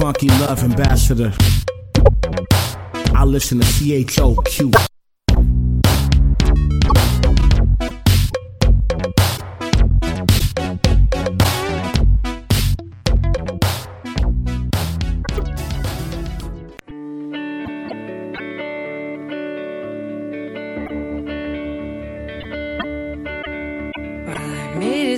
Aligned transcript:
Funky 0.00 0.28
love 0.28 0.64
ambassador. 0.64 1.30
I 3.14 3.26
listen 3.26 3.60
to 3.60 3.66
CHOQ. 3.66 4.86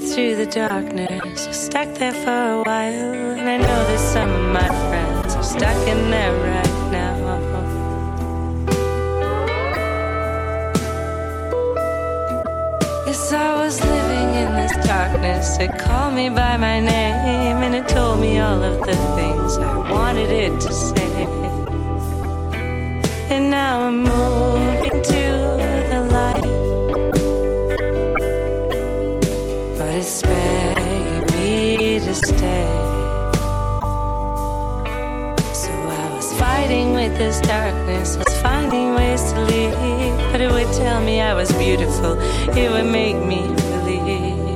through 0.01 0.35
the 0.35 0.47
darkness, 0.47 1.57
stuck 1.57 1.95
there 1.95 2.13
for 2.13 2.31
a 2.31 2.63
while. 2.65 3.22
It 15.63 15.79
called 15.79 16.15
me 16.15 16.29
by 16.29 16.57
my 16.57 16.81
name 16.81 17.59
and 17.63 17.73
it 17.73 17.87
told 17.87 18.19
me 18.19 18.41
all 18.41 18.61
of 18.61 18.81
the 18.81 18.97
things 19.15 19.59
I 19.59 19.77
wanted 19.93 20.29
it 20.29 20.61
to 20.61 20.73
say. 20.73 21.27
And 23.31 23.49
now 23.49 23.83
I'm 23.83 24.03
moving 24.03 25.03
to 25.15 25.25
the 25.93 26.01
light. 26.11 26.43
But 29.79 29.95
it's 30.01 30.23
begging 30.23 31.27
me 31.31 32.01
to 32.07 32.13
stay. 32.13 32.67
So 35.55 35.71
I 35.71 36.13
was 36.17 36.33
fighting 36.41 36.93
with 36.93 37.17
this 37.19 37.41
darkness, 37.41 38.17
was 38.17 38.35
finding 38.43 38.97
ways 38.97 39.33
to 39.33 39.41
leave. 39.45 39.77
But 40.33 40.41
it 40.41 40.51
would 40.51 40.73
tell 40.73 41.01
me 41.01 41.21
I 41.21 41.35
was 41.35 41.53
beautiful, 41.53 42.19
it 42.59 42.69
would 42.69 42.91
make 42.91 43.19
me 43.25 43.47
believe 43.47 44.52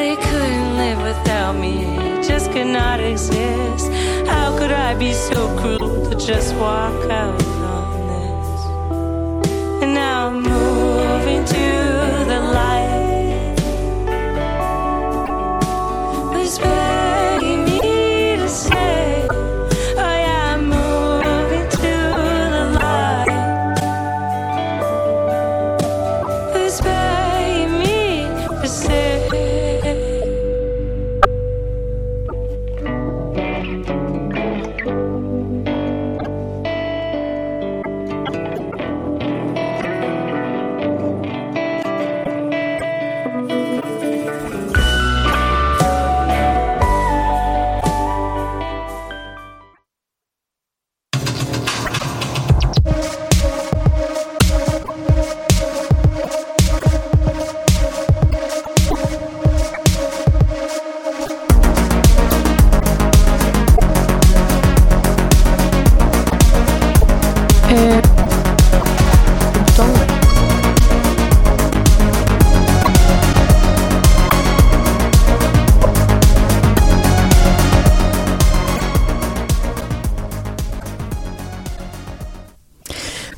it 0.00 0.18
couldn't 0.20 0.76
live 0.76 1.00
without 1.02 1.52
me, 1.56 1.84
it 1.84 2.22
just 2.26 2.50
could 2.52 2.66
not 2.66 3.00
exist. 3.00 3.90
How 4.26 4.56
could 4.58 4.70
I 4.70 4.94
be 4.94 5.12
so 5.12 5.48
cruel 5.58 6.10
to 6.10 6.14
just 6.16 6.54
walk 6.56 7.10
out 7.10 7.42
on 7.44 8.06
this? 8.08 8.60
And 9.82 9.94
now 9.94 10.28
I'm 10.28 10.42
moving 10.42 11.44
to 11.44 11.77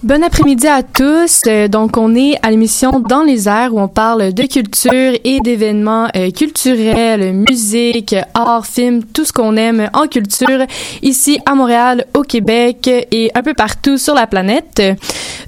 Bon 0.03 0.23
après-midi 0.25 0.67
à 0.67 0.83
tous. 0.83 1.43
Euh, 1.47 1.69
donc, 1.69 1.99
on 1.99 2.15
est 2.15 2.35
à 2.43 2.51
l'émission 2.51 3.01
Dans 3.01 3.23
les 3.23 3.51
airs 3.51 3.75
où 3.75 3.81
on 3.81 3.87
parle 3.87 4.33
de 4.33 4.45
culture 4.45 5.13
et 5.25 5.41
d'événements 5.41 6.09
euh, 6.17 6.31
culturels, 6.31 7.35
musique, 7.35 8.17
art, 8.33 8.65
film, 8.65 9.05
tout 9.05 9.27
ce 9.27 9.33
qu'on 9.35 9.59
aime 9.59 9.91
en 9.93 10.07
culture 10.07 10.65
ici 11.03 11.39
à 11.45 11.55
Montréal, 11.55 12.07
au 12.17 12.23
Québec 12.23 12.89
et 12.89 13.31
un 13.35 13.43
peu 13.43 13.53
partout 13.53 13.99
sur 13.99 14.15
la 14.15 14.27
planète. 14.27 14.81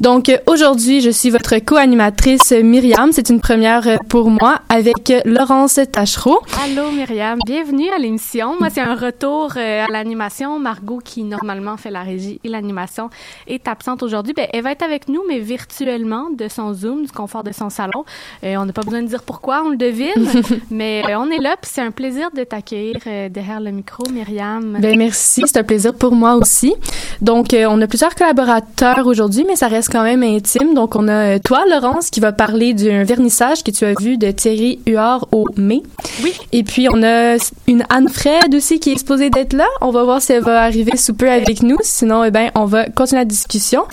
Donc, 0.03 0.33
aujourd'hui, 0.49 1.01
je 1.01 1.11
suis 1.11 1.31
votre 1.31 1.57
co-animatrice 1.59 2.51
Myriam. 2.51 3.13
C'est 3.13 3.31
une 3.31 3.41
première 3.41 4.01
pour 4.09 4.31
moi 4.31 4.59
avec 4.69 5.13
Laurence 5.25 5.79
Tachereau. 5.93 6.41
Allô 6.65 6.91
Myriam, 6.91 7.39
bienvenue 7.47 7.89
à 7.89 7.99
l'émission. 7.99 8.57
Moi, 8.59 8.69
c'est 8.69 8.81
un 8.81 8.97
retour 8.97 9.53
euh, 9.57 9.85
à 9.85 9.93
l'animation. 9.93 10.59
Margot, 10.59 10.99
qui 11.05 11.23
normalement 11.23 11.77
fait 11.77 11.93
la 11.93 12.03
régie 12.03 12.41
et 12.43 12.49
l'animation, 12.49 13.11
est 13.47 13.69
absente 13.69 14.03
aujourd'hui. 14.03 14.33
Ben, 14.35 14.49
elle 14.53 14.65
va 14.65 14.73
être 14.73 14.83
avec 14.83 15.09
nous, 15.09 15.23
mais 15.29 15.39
virtuellement, 15.39 16.31
de 16.37 16.49
son 16.49 16.75
Zoom, 16.75 17.05
du 17.07 17.13
confort 17.13 17.45
de 17.45 17.53
son 17.53 17.71
salon. 17.71 18.05
Euh, 18.43 18.57
on 18.57 18.65
n'a 18.65 18.73
pas 18.73 18.83
besoin 18.83 19.03
de 19.03 19.07
dire 19.07 19.23
pourquoi, 19.23 19.63
on 19.65 19.69
le 19.69 19.77
devine, 19.77 20.27
mais 20.73 21.05
euh, 21.09 21.17
on 21.17 21.31
est 21.31 21.39
là, 21.39 21.55
puis 21.63 21.71
c'est 21.73 21.81
un 21.81 21.93
plaisir 21.93 22.33
de 22.35 22.43
t'accueillir 22.43 22.97
derrière 23.31 23.61
le 23.61 23.71
micro, 23.71 24.03
Myriam. 24.11 24.79
Ben 24.81 24.99
merci, 24.99 25.45
c'est 25.47 25.59
un 25.59 25.63
plaisir 25.63 25.95
pour 25.95 26.11
moi 26.11 26.35
aussi. 26.35 26.75
Donc 27.23 27.55
euh, 27.55 27.67
on 27.71 27.81
a 27.81 27.87
plusieurs 27.87 28.17
collaborateurs 28.17 29.07
aujourd'hui, 29.07 29.45
mais 29.47 29.55
ça 29.55 29.69
reste 29.69 29.92
quand 29.93 30.03
même 30.03 30.23
intime. 30.23 30.73
Donc 30.75 30.97
on 30.97 31.07
a 31.07 31.35
euh, 31.37 31.39
toi 31.39 31.65
Laurence 31.71 32.09
qui 32.11 32.21
va 32.21 32.33
parler 32.33 32.73
d'un 32.73 33.05
vernissage 33.05 33.63
que 33.63 33.71
tu 33.71 33.85
as 33.85 33.93
vu 34.01 34.17
de 34.17 34.31
Thierry 34.31 34.81
Huard 34.87 35.29
au 35.33 35.47
mai. 35.57 35.83
Oui. 36.23 36.33
Et 36.53 36.63
puis 36.63 36.89
on 36.91 37.03
a 37.03 37.37
une 37.67 37.85
Anne 37.91 38.09
Fred 38.09 38.55
aussi 38.55 38.81
qui 38.81 38.91
est 38.91 38.93
exposée 38.95 39.29
d'être 39.31 39.53
là. 39.53 39.67
On 39.83 39.91
va 39.91 40.03
voir 40.05 40.23
si 40.23 40.33
elle 40.33 40.43
va 40.43 40.63
arriver 40.63 40.97
sous 40.97 41.15
peu 41.15 41.31
avec 41.31 41.63
nous. 41.63 41.77
Sinon 41.83 42.25
eh 42.25 42.31
ben 42.31 42.51
on 42.55 42.65
va 42.65 42.87
continuer 42.87 43.21
la 43.21 43.27
discussion. 43.27 43.85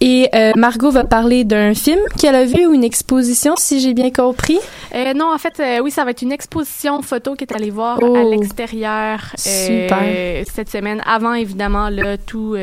Et 0.00 0.28
euh, 0.34 0.52
Margot 0.56 0.90
va 0.90 1.04
parler 1.04 1.44
d'un 1.44 1.74
film 1.74 2.00
qu'elle 2.18 2.34
a 2.34 2.44
vu 2.44 2.66
ou 2.66 2.72
une 2.72 2.84
exposition 2.84 3.54
si 3.56 3.80
j'ai 3.80 3.92
bien 3.94 4.10
compris. 4.10 4.58
Euh, 4.94 5.14
non, 5.14 5.32
en 5.32 5.38
fait, 5.38 5.58
euh, 5.60 5.80
oui, 5.82 5.90
ça 5.90 6.04
va 6.04 6.10
être 6.10 6.22
une 6.22 6.32
exposition 6.32 7.00
photo 7.02 7.34
qui 7.34 7.44
est 7.44 7.54
allée 7.54 7.70
voir 7.70 7.98
Oh. 8.02 8.14
à 8.14 8.22
l'extérieur 8.24 9.20
euh, 9.46 9.86
Super. 9.86 10.44
cette 10.52 10.70
semaine, 10.70 11.02
avant 11.06 11.34
évidemment 11.34 11.88
là, 11.88 12.16
tout 12.18 12.56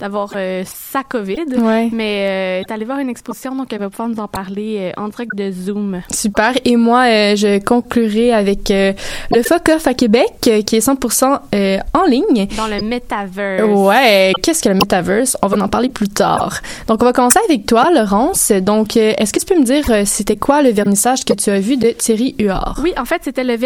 d'avoir 0.00 0.30
sa 0.64 1.02
COVID. 1.02 1.44
Ouais. 1.58 1.88
Mais 1.92 2.21
euh, 2.22 2.60
est 2.60 2.70
allée 2.70 2.84
voir 2.84 2.98
une 2.98 3.08
exposition, 3.08 3.54
donc 3.54 3.72
elle 3.72 3.80
va 3.80 3.90
pouvoir 3.90 4.08
nous 4.08 4.20
en 4.20 4.28
parler 4.28 4.92
euh, 4.96 5.02
en 5.02 5.08
direct 5.08 5.32
de 5.36 5.50
Zoom. 5.50 6.02
Super. 6.10 6.54
Et 6.64 6.76
moi, 6.76 7.04
euh, 7.06 7.36
je 7.36 7.58
conclurai 7.62 8.32
avec 8.32 8.68
le 8.70 9.42
Fuck 9.42 9.68
Off 9.74 9.86
à 9.86 9.94
Québec, 9.94 10.32
qui 10.40 10.76
est 10.76 10.86
100% 10.86 11.38
euh, 11.54 11.78
en 11.94 12.04
ligne. 12.04 12.48
Dans 12.56 12.66
le 12.66 12.80
metaverse. 12.82 13.68
Ouais, 13.68 14.32
qu'est-ce 14.42 14.62
que 14.62 14.68
le 14.68 14.74
metaverse? 14.74 15.36
On 15.42 15.48
va 15.48 15.62
en 15.62 15.68
parler 15.68 15.88
plus 15.88 16.08
tard. 16.08 16.60
Donc, 16.88 17.02
on 17.02 17.04
va 17.04 17.12
commencer 17.12 17.40
avec 17.48 17.66
toi, 17.66 17.90
Laurence. 17.92 18.52
Donc, 18.52 18.96
est-ce 18.96 19.32
que 19.32 19.38
tu 19.38 19.46
peux 19.46 19.58
me 19.58 19.64
dire 19.64 20.06
c'était 20.06 20.36
quoi 20.36 20.62
le 20.62 20.70
vernissage 20.70 21.24
que 21.24 21.32
tu 21.32 21.50
as 21.50 21.60
vu 21.60 21.76
de 21.76 21.90
Thierry 21.90 22.34
Huard? 22.38 22.80
Oui, 22.82 22.92
en 22.96 23.04
fait, 23.04 23.22
c'était 23.24 23.44
le, 23.44 23.56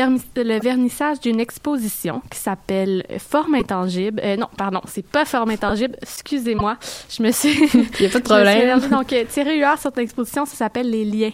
vernissage 0.60 1.20
d'une 1.20 1.40
exposition 1.40 2.22
qui 2.30 2.38
s'appelle 2.38 3.04
Forme 3.19 3.54
intangible. 3.54 4.22
Non, 4.38 4.48
pardon, 4.56 4.80
c'est 4.86 5.06
pas 5.06 5.25
Forme 5.25 5.50
intangible. 5.50 5.96
Excusez-moi, 6.02 6.76
je 7.08 7.22
me 7.22 7.30
suis. 7.30 7.56
Il 7.75 8.00
n'y 8.00 8.06
a 8.06 8.10
pas 8.10 8.20
de 8.20 8.28
Je 8.28 8.34
me 8.34 8.35
suis 8.35 8.35
problème. 8.44 8.90
Donc, 8.90 9.12
euh, 9.12 9.24
Thierry 9.24 9.58
Huard, 9.58 9.78
cette 9.78 9.98
exposition, 9.98 10.46
ça 10.46 10.56
s'appelle 10.56 10.90
Les 10.90 11.04
liens. 11.04 11.32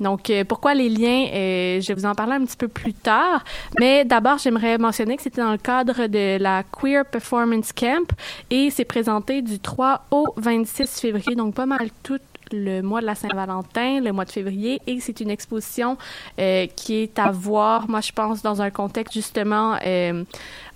Donc, 0.00 0.30
euh, 0.30 0.44
pourquoi 0.44 0.74
les 0.74 0.88
liens? 0.88 1.26
Euh, 1.32 1.80
je 1.80 1.88
vais 1.88 1.94
vous 1.94 2.06
en 2.06 2.14
parler 2.14 2.34
un 2.34 2.44
petit 2.44 2.56
peu 2.56 2.68
plus 2.68 2.94
tard. 2.94 3.44
Mais 3.78 4.04
d'abord, 4.04 4.38
j'aimerais 4.38 4.78
mentionner 4.78 5.16
que 5.16 5.22
c'était 5.22 5.40
dans 5.40 5.52
le 5.52 5.58
cadre 5.58 6.06
de 6.06 6.38
la 6.40 6.62
Queer 6.62 7.04
Performance 7.04 7.72
Camp 7.72 8.10
et 8.50 8.70
c'est 8.70 8.84
présenté 8.84 9.42
du 9.42 9.58
3 9.58 10.06
au 10.10 10.34
26 10.36 11.00
février, 11.00 11.34
donc 11.34 11.54
pas 11.54 11.66
mal 11.66 11.88
tout 12.02 12.18
le 12.52 12.82
mois 12.82 13.00
de 13.00 13.06
la 13.06 13.14
Saint-Valentin, 13.14 14.00
le 14.00 14.12
mois 14.12 14.24
de 14.24 14.30
février, 14.30 14.80
et 14.86 15.00
c'est 15.00 15.20
une 15.20 15.30
exposition 15.30 15.96
euh, 16.38 16.66
qui 16.76 17.02
est 17.02 17.18
à 17.18 17.30
voir, 17.30 17.88
moi 17.88 18.00
je 18.00 18.12
pense, 18.12 18.42
dans 18.42 18.62
un 18.62 18.70
contexte 18.70 19.14
justement 19.14 19.76
euh, 19.84 20.24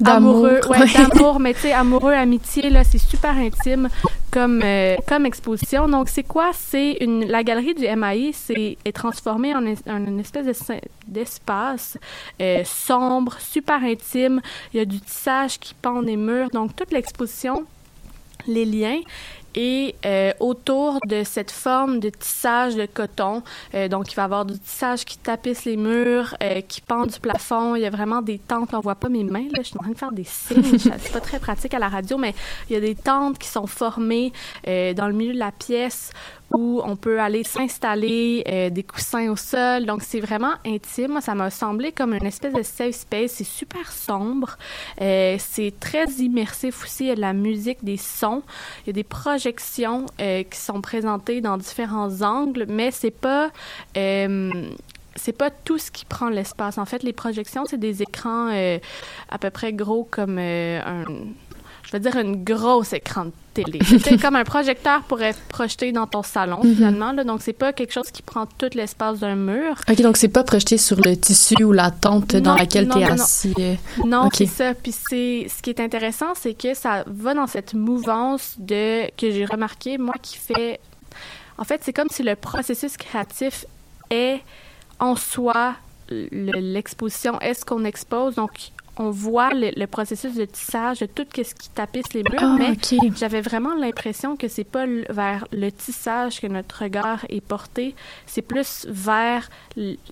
amoureux, 0.04 0.60
ouais, 0.68 0.78
d'amour, 0.92 1.40
mais 1.40 1.54
tu 1.54 1.60
sais, 1.60 1.72
amoureux, 1.72 2.12
amitié, 2.12 2.70
là, 2.70 2.84
c'est 2.84 2.98
super 2.98 3.36
intime 3.36 3.88
comme 4.30 4.60
euh, 4.62 4.96
comme 5.08 5.24
exposition. 5.26 5.88
Donc 5.88 6.08
c'est 6.08 6.22
quoi? 6.22 6.50
C'est 6.52 6.98
une 7.00 7.26
la 7.26 7.42
galerie 7.42 7.74
du 7.74 7.86
MAI, 7.96 8.32
c'est 8.32 8.76
est 8.84 8.92
transformée 8.92 9.54
en, 9.54 9.64
une 9.64 10.20
espèce 10.20 10.46
d'espace 11.06 11.98
sombre, 12.64 13.36
super 13.40 13.82
intime. 13.82 14.40
Il 14.72 14.78
y 14.78 14.80
a 14.80 14.84
du 14.84 15.00
tissage 15.00 15.58
qui 15.58 15.74
pend 15.74 16.02
des 16.02 16.16
murs, 16.16 16.50
donc 16.50 16.74
toute 16.76 16.92
l'exposition 16.92 17.66
les 18.46 18.64
liens 18.64 19.00
et 19.56 19.94
euh, 20.04 20.32
autour 20.38 20.98
de 21.08 21.24
cette 21.24 21.50
forme 21.50 21.98
de 21.98 22.10
tissage 22.10 22.76
de 22.76 22.86
coton, 22.86 23.42
euh, 23.74 23.88
donc 23.88 24.12
il 24.12 24.14
va 24.14 24.22
y 24.22 24.24
avoir 24.26 24.44
du 24.44 24.58
tissage 24.58 25.04
qui 25.06 25.16
tapisse 25.16 25.64
les 25.64 25.78
murs, 25.78 26.36
euh, 26.42 26.60
qui 26.60 26.82
pend 26.82 27.06
du 27.06 27.18
plafond. 27.18 27.74
Il 27.74 27.82
y 27.82 27.86
a 27.86 27.90
vraiment 27.90 28.20
des 28.20 28.38
tentes. 28.38 28.74
On 28.74 28.80
voit 28.80 28.94
pas 28.94 29.08
mes 29.08 29.24
mains 29.24 29.48
là. 29.52 29.60
Je 29.62 29.68
suis 29.68 29.76
en 29.78 29.82
train 29.82 29.92
de 29.92 29.98
faire 29.98 30.12
des 30.12 30.24
signes. 30.24 30.78
C'est 30.78 31.12
pas 31.12 31.20
très 31.20 31.38
pratique 31.38 31.72
à 31.72 31.78
la 31.78 31.88
radio, 31.88 32.18
mais 32.18 32.34
il 32.68 32.74
y 32.74 32.76
a 32.76 32.80
des 32.80 32.94
tentes 32.94 33.38
qui 33.38 33.48
sont 33.48 33.66
formées 33.66 34.32
dans 34.64 35.08
le 35.08 35.12
milieu 35.12 35.32
de 35.32 35.38
la 35.38 35.52
pièce 35.52 36.12
où 36.52 36.80
on 36.84 36.96
peut 36.96 37.20
aller 37.20 37.44
s'installer, 37.44 38.44
euh, 38.48 38.70
des 38.70 38.82
coussins 38.82 39.30
au 39.30 39.36
sol. 39.36 39.86
Donc, 39.86 40.02
c'est 40.02 40.20
vraiment 40.20 40.52
intime. 40.64 41.20
Ça 41.20 41.34
m'a 41.34 41.50
semblé 41.50 41.92
comme 41.92 42.14
une 42.14 42.26
espèce 42.26 42.52
de 42.52 42.62
safe 42.62 42.94
space. 42.94 43.32
C'est 43.32 43.44
super 43.44 43.90
sombre. 43.90 44.56
Euh, 45.00 45.36
c'est 45.38 45.74
très 45.78 46.06
immersif 46.18 46.84
aussi. 46.84 47.04
Il 47.04 47.08
y 47.08 47.10
a 47.10 47.16
de 47.16 47.20
la 47.20 47.32
musique, 47.32 47.84
des 47.84 47.96
sons. 47.96 48.42
Il 48.84 48.88
y 48.88 48.90
a 48.90 48.92
des 48.92 49.04
projections 49.04 50.06
euh, 50.20 50.44
qui 50.44 50.58
sont 50.58 50.80
présentées 50.80 51.40
dans 51.40 51.56
différents 51.56 52.22
angles, 52.22 52.66
mais 52.68 52.90
c'est 52.90 53.10
pas 53.10 53.50
c'est 55.18 55.32
pas 55.32 55.48
tout 55.50 55.78
ce 55.78 55.90
qui 55.90 56.04
prend 56.04 56.28
l'espace. 56.28 56.76
En 56.76 56.84
fait, 56.84 57.02
les 57.02 57.14
projections, 57.14 57.64
c'est 57.64 57.78
des 57.78 58.02
écrans 58.02 58.48
à 58.48 59.38
peu 59.38 59.48
près 59.50 59.72
gros 59.72 60.06
comme 60.10 60.38
un 60.38 61.04
je 61.86 61.92
veux 61.92 62.00
dire, 62.00 62.16
une 62.16 62.42
grosse 62.42 62.92
écran 62.92 63.26
de 63.26 63.32
télé. 63.54 63.78
C'est 64.02 64.20
comme 64.20 64.34
un 64.34 64.44
projecteur 64.44 65.02
pourrait 65.02 65.34
projeter 65.48 65.92
dans 65.92 66.06
ton 66.06 66.22
salon, 66.22 66.58
mhm. 66.62 66.74
finalement. 66.74 67.12
Là. 67.12 67.22
Donc, 67.22 67.42
c'est 67.42 67.52
pas 67.52 67.72
quelque 67.72 67.92
chose 67.92 68.10
qui 68.10 68.22
prend 68.22 68.46
tout 68.46 68.68
l'espace 68.74 69.20
d'un 69.20 69.36
mur. 69.36 69.76
OK, 69.88 70.00
donc 70.02 70.16
c'est 70.16 70.28
pas 70.28 70.42
projeté 70.42 70.78
sur 70.78 71.00
le 71.00 71.16
tissu 71.16 71.62
ou 71.62 71.72
la 71.72 71.90
tente 71.90 72.36
dans 72.36 72.54
laquelle 72.54 72.88
tu 72.88 72.98
es 72.98 73.04
assis. 73.04 73.54
Non, 74.04 74.28
c'est 74.32 74.46
ça. 74.46 74.74
Puis 74.74 74.92
c'est, 74.92 75.46
ce 75.48 75.62
qui 75.62 75.70
est 75.70 75.80
intéressant, 75.80 76.34
c'est 76.34 76.54
que 76.54 76.74
ça 76.74 77.04
va 77.06 77.34
dans 77.34 77.46
cette 77.46 77.74
mouvance 77.74 78.56
de, 78.58 79.06
que 79.16 79.30
j'ai 79.30 79.44
remarqué, 79.44 79.96
moi, 79.96 80.14
qui 80.20 80.36
fait... 80.36 80.80
En 81.58 81.64
fait, 81.64 81.80
c'est 81.84 81.92
comme 81.92 82.08
si 82.10 82.22
le 82.22 82.36
processus 82.36 82.96
créatif 82.96 83.64
est 84.10 84.40
en 84.98 85.16
soi 85.16 85.74
l'exposition, 86.08 87.40
est 87.40 87.54
ce 87.54 87.64
qu'on 87.64 87.84
expose. 87.84 88.34
Donc, 88.34 88.70
on 88.96 89.10
voit 89.10 89.50
le, 89.52 89.86
processus 89.86 90.34
de 90.34 90.44
tissage 90.44 91.00
de 91.00 91.06
tout 91.06 91.26
ce 91.36 91.54
qui 91.54 91.68
tapisse 91.70 92.12
les 92.14 92.22
murs, 92.22 92.40
ah, 92.40 92.56
mais 92.58 92.76
j'avais 93.16 93.40
vraiment 93.40 93.74
l'impression 93.74 94.36
que 94.36 94.48
c'est 94.48 94.64
pas 94.64 94.86
vers 95.10 95.46
le 95.52 95.70
tissage 95.70 96.40
que 96.40 96.46
notre 96.46 96.82
regard 96.82 97.24
est 97.28 97.40
porté, 97.40 97.94
c'est 98.26 98.42
plus 98.42 98.86
vers 98.88 99.48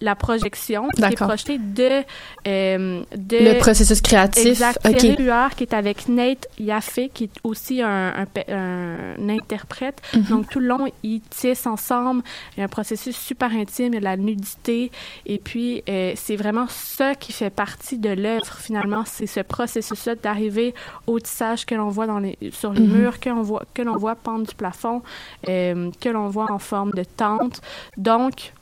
la 0.01 0.15
projection 0.15 0.89
qui 0.89 1.03
est 1.03 1.17
projetée 1.17 1.59
de, 1.59 2.03
euh, 2.47 3.03
de 3.17 3.37
le 3.37 3.59
processus 3.59 4.01
créatif. 4.01 4.47
Exact. 4.47 4.79
Okay. 4.87 5.17
qui 5.57 5.63
est 5.65 5.75
avec 5.75 6.09
Nate 6.09 6.47
Yaffe, 6.59 7.01
qui 7.13 7.25
est 7.25 7.39
aussi 7.43 7.81
un, 7.83 8.27
un, 8.49 9.29
interprète. 9.29 10.03
Mhm. 10.15 10.23
Donc 10.25 10.51
tout 10.51 10.61
le 10.61 10.67
long, 10.67 10.87
ils 11.03 11.21
tissent 11.23 11.67
ensemble. 11.67 12.23
Il 12.57 12.61
y 12.61 12.63
a 12.63 12.65
un 12.65 12.69
processus 12.69 13.17
super 13.17 13.51
intime, 13.53 13.89
il 13.89 13.95
y 13.95 13.97
a 13.97 14.01
de 14.01 14.05
la 14.05 14.17
nudité, 14.17 14.91
et 15.27 15.39
puis 15.39 15.83
euh, 15.89 16.13
c'est 16.17 16.37
vraiment 16.37 16.67
ça 16.69 17.15
qui 17.15 17.33
fait 17.33 17.51
partie 17.51 17.99
de 17.99 18.11
l'œuvre 18.11 18.55
finalement, 18.59 18.74
c'est 19.07 19.27
ce 19.27 19.41
processus-là 19.41 20.15
d'arriver 20.17 20.75
au 21.07 21.19
tissage 21.21 21.67
que 21.67 21.75
l'on 21.75 21.89
voit 21.89 22.07
dans 22.07 22.19
les, 22.19 22.39
sur 22.53 22.73
les 22.73 22.81
mhm. 22.81 22.99
murs, 22.99 23.21
que 23.21 23.31
l'on 23.31 23.43
voit, 23.43 23.65
que 23.75 23.83
l'on 23.83 23.97
voit 23.97 24.15
pendre 24.15 24.47
du 24.47 24.55
plafond, 24.55 25.03
euh, 25.49 25.91
que 26.01 26.09
l'on 26.09 26.29
voit 26.29 26.51
en 26.51 26.59
forme 26.59 26.91
de 26.93 27.05
tente. 27.05 27.61
Donc, 27.97 28.53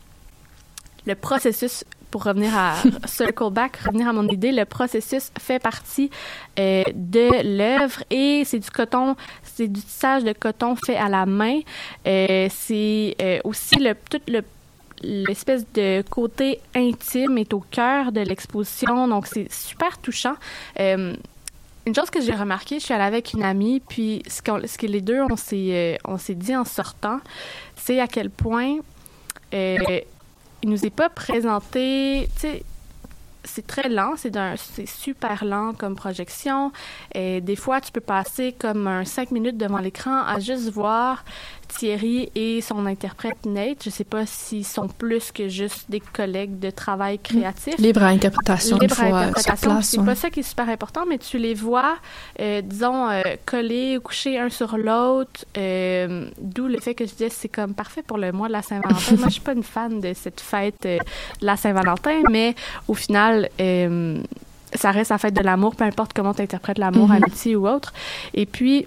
le 1.06 1.14
processus 1.14 1.84
pour 2.10 2.24
revenir 2.24 2.54
à 2.54 2.74
circle 3.06 3.50
back, 3.50 3.76
revenir 3.78 4.08
à 4.08 4.12
mon 4.12 4.28
idée, 4.28 4.52
le 4.52 4.66
processus 4.66 5.32
fait 5.40 5.58
partie 5.58 6.10
euh, 6.58 6.82
de 6.94 7.56
l'œuvre 7.56 8.04
et 8.10 8.42
c'est 8.44 8.58
du 8.58 8.70
coton, 8.70 9.16
c'est 9.42 9.68
du 9.68 9.80
tissage 9.80 10.22
de 10.22 10.34
coton 10.34 10.76
fait 10.76 10.96
à 10.96 11.08
la 11.08 11.24
main. 11.24 11.60
Euh, 12.06 12.48
c'est 12.50 13.40
aussi 13.44 13.76
le 13.76 13.94
tout 14.10 14.20
le 14.28 14.42
l'espèce 15.02 15.64
de 15.74 16.02
côté 16.02 16.60
intime 16.74 17.38
est 17.38 17.52
au 17.52 17.60
cœur 17.60 18.12
de 18.12 18.20
l'exposition, 18.20 19.08
donc 19.08 19.26
c'est 19.26 19.52
super 19.52 19.98
touchant. 19.98 20.34
Euh, 20.80 21.14
une 21.84 21.94
chose 21.94 22.10
que 22.10 22.20
j'ai 22.20 22.34
remarqué, 22.34 22.78
je 22.78 22.84
suis 22.84 22.94
allée 22.94 23.04
avec 23.04 23.32
une 23.32 23.42
amie, 23.42 23.80
puis 23.80 24.22
ce, 24.28 24.40
ce 24.66 24.78
que 24.78 24.86
les 24.86 25.00
deux 25.00 25.20
on 25.28 25.36
s'est 25.36 25.98
euh, 26.04 26.34
dit 26.34 26.54
en 26.54 26.64
sortant, 26.64 27.20
c'est 27.76 28.00
à 28.00 28.06
quel 28.06 28.30
point 28.30 28.78
euh, 29.52 29.78
il 30.62 30.70
nous 30.70 30.86
est 30.86 30.94
pas 30.94 31.08
présenté, 31.08 32.28
tu 32.36 32.40
sais, 32.40 32.62
c'est 33.44 33.66
très 33.66 33.88
lent, 33.88 34.14
c'est 34.16 34.86
super 34.86 35.44
lent 35.44 35.72
comme 35.76 35.96
projection. 35.96 36.72
Et 37.14 37.40
des 37.40 37.56
fois, 37.56 37.80
tu 37.80 37.90
peux 37.90 38.00
passer 38.00 38.54
comme 38.56 38.86
un 38.86 39.04
cinq 39.04 39.30
minutes 39.30 39.56
devant 39.56 39.78
l'écran 39.78 40.22
à 40.22 40.38
juste 40.38 40.70
voir 40.70 41.24
Thierry 41.76 42.30
et 42.34 42.60
son 42.60 42.86
interprète 42.86 43.46
Nate, 43.46 43.84
je 43.84 43.90
sais 43.90 44.04
pas 44.04 44.26
s'ils 44.26 44.64
sont 44.64 44.88
plus 44.88 45.32
que 45.32 45.48
juste 45.48 45.90
des 45.90 46.00
collègues 46.00 46.58
de 46.58 46.70
travail 46.70 47.18
créatif. 47.18 47.76
Libre 47.78 48.02
à 48.02 48.08
interprétation. 48.08 48.78
Libre 48.78 49.00
à 49.00 49.04
interprétation. 49.04 49.80
C'est 49.82 50.04
pas 50.04 50.14
ça 50.14 50.30
qui 50.30 50.40
est 50.40 50.44
super 50.44 50.68
important, 50.68 51.04
mais 51.08 51.18
tu 51.18 51.38
les 51.38 51.54
vois, 51.54 51.96
euh, 52.40 52.60
disons, 52.62 53.08
euh, 53.08 53.22
collés 53.46 53.96
ou 53.96 54.00
couchés 54.00 54.38
un 54.38 54.50
sur 54.50 54.76
l'autre. 54.76 55.44
Euh, 55.56 56.28
d'où 56.40 56.66
le 56.68 56.78
fait 56.78 56.94
que 56.94 57.06
je 57.06 57.12
disais 57.12 57.30
c'est 57.30 57.48
comme 57.48 57.74
parfait 57.74 58.02
pour 58.02 58.18
le 58.18 58.32
mois 58.32 58.48
de 58.48 58.52
la 58.52 58.62
Saint-Valentin. 58.62 59.16
Moi, 59.16 59.28
je 59.28 59.32
suis 59.32 59.40
pas 59.40 59.54
une 59.54 59.62
fan 59.62 60.00
de 60.00 60.12
cette 60.14 60.40
fête 60.40 60.82
de 60.82 60.98
la 61.40 61.56
Saint-Valentin, 61.56 62.22
mais 62.30 62.54
au 62.88 62.94
final 62.94 63.48
ça 64.74 64.90
reste 64.90 65.10
la 65.10 65.18
fête 65.18 65.34
de 65.34 65.42
l'amour, 65.42 65.76
peu 65.76 65.84
importe 65.84 66.12
comment 66.12 66.34
tu 66.34 66.42
interprètes 66.42 66.78
l'amour, 66.78 67.08
mm 67.08 67.12
amitié 67.12 67.56
ou 67.56 67.68
autre. 67.68 67.92
Et 68.34 68.46
puis, 68.46 68.86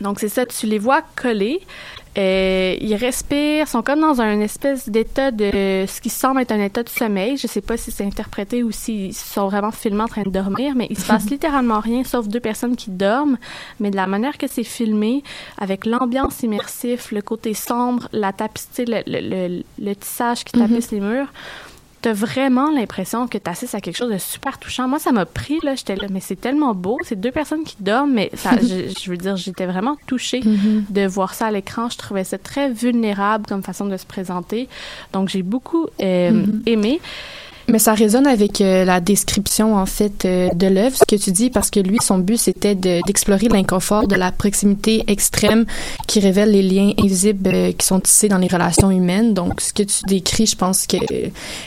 donc, 0.00 0.18
c'est 0.20 0.28
ça, 0.28 0.46
tu 0.46 0.66
les 0.66 0.78
vois 0.78 1.02
coller. 1.16 1.60
Euh, 2.18 2.74
ils 2.80 2.96
respirent, 2.96 3.68
sont 3.68 3.82
comme 3.82 4.00
dans 4.00 4.20
un 4.20 4.40
espèce 4.40 4.88
d'état 4.88 5.30
de 5.30 5.84
ce 5.86 6.00
qui 6.00 6.10
semble 6.10 6.40
être 6.40 6.50
un 6.50 6.60
état 6.60 6.82
de 6.82 6.88
sommeil. 6.88 7.36
Je 7.36 7.46
sais 7.46 7.60
pas 7.60 7.76
si 7.76 7.92
c'est 7.92 8.04
interprété 8.04 8.64
ou 8.64 8.72
s'ils 8.72 9.14
sont 9.14 9.46
vraiment 9.46 9.70
filmés 9.70 10.02
en 10.02 10.08
train 10.08 10.22
de 10.22 10.30
dormir, 10.30 10.74
mais 10.74 10.88
il 10.90 10.98
se 10.98 11.06
passe 11.06 11.26
littéralement 11.30 11.78
rien 11.78 12.02
sauf 12.02 12.26
deux 12.26 12.40
personnes 12.40 12.74
qui 12.74 12.90
dorment. 12.90 13.38
Mais 13.78 13.90
de 13.90 13.96
la 13.96 14.08
manière 14.08 14.38
que 14.38 14.48
c'est 14.48 14.64
filmé, 14.64 15.22
avec 15.58 15.86
l'ambiance 15.86 16.42
immersive, 16.42 17.06
le 17.12 17.22
côté 17.22 17.54
sombre, 17.54 18.08
la 18.12 18.32
tapissée, 18.32 18.86
le, 18.86 19.02
le, 19.06 19.62
le, 19.78 19.94
tissage 19.94 20.44
qui 20.44 20.58
tapisse 20.58 20.90
mhm. 20.90 20.98
les 20.98 21.06
murs, 21.06 21.32
t'as 22.02 22.12
vraiment 22.12 22.70
l'impression 22.70 23.28
que 23.28 23.38
t'assistes 23.38 23.74
à 23.74 23.80
quelque 23.80 23.96
chose 23.96 24.12
de 24.12 24.18
super 24.18 24.58
touchant. 24.58 24.88
Moi, 24.88 24.98
ça 24.98 25.12
m'a 25.12 25.26
pris, 25.26 25.58
là, 25.62 25.74
j'étais 25.74 25.96
là, 25.96 26.06
mais 26.10 26.20
c'est 26.20 26.40
tellement 26.40 26.74
beau. 26.74 26.98
C'est 27.04 27.20
deux 27.20 27.30
personnes 27.30 27.64
qui 27.64 27.76
dorment, 27.80 28.12
mais 28.12 28.30
ça, 28.34 28.52
je, 28.60 29.10
veux 29.10 29.16
dire, 29.16 29.36
j'étais 29.36 29.66
vraiment 29.66 29.96
touchée 30.06 30.40
mm-hmm. 30.40 30.90
de 30.90 31.06
voir 31.06 31.34
ça 31.34 31.46
à 31.46 31.50
l'écran. 31.50 31.88
Je 31.90 31.98
trouvais 31.98 32.24
ça 32.24 32.38
très 32.38 32.70
vulnérable 32.70 33.46
comme 33.46 33.62
façon 33.62 33.86
de 33.86 33.96
se 33.96 34.06
présenter. 34.06 34.68
Donc, 35.12 35.28
j'ai 35.28 35.42
beaucoup 35.42 35.86
euh, 36.00 36.30
mm-hmm. 36.30 36.62
aimé. 36.66 37.00
Mais 37.70 37.78
ça 37.78 37.94
résonne 37.94 38.26
avec 38.26 38.60
euh, 38.60 38.84
la 38.84 39.00
description 39.00 39.76
en 39.76 39.86
fait 39.86 40.24
euh, 40.24 40.48
de 40.54 40.66
l'œuvre, 40.66 40.96
ce 40.96 41.04
que 41.04 41.20
tu 41.20 41.30
dis, 41.30 41.50
parce 41.50 41.70
que 41.70 41.80
lui, 41.80 41.98
son 42.00 42.18
but 42.18 42.36
c'était 42.36 42.74
d'explorer 42.74 43.48
l'inconfort 43.48 44.06
de 44.06 44.16
la 44.16 44.32
proximité 44.32 45.04
extrême 45.06 45.64
qui 46.06 46.20
révèle 46.20 46.50
les 46.50 46.62
liens 46.62 46.92
invisibles 46.98 47.50
euh, 47.52 47.72
qui 47.72 47.86
sont 47.86 48.00
tissés 48.00 48.28
dans 48.28 48.38
les 48.38 48.48
relations 48.48 48.90
humaines. 48.90 49.34
Donc, 49.34 49.60
ce 49.60 49.72
que 49.72 49.82
tu 49.82 50.02
décris, 50.06 50.46
je 50.46 50.56
pense 50.56 50.86
que 50.86 50.96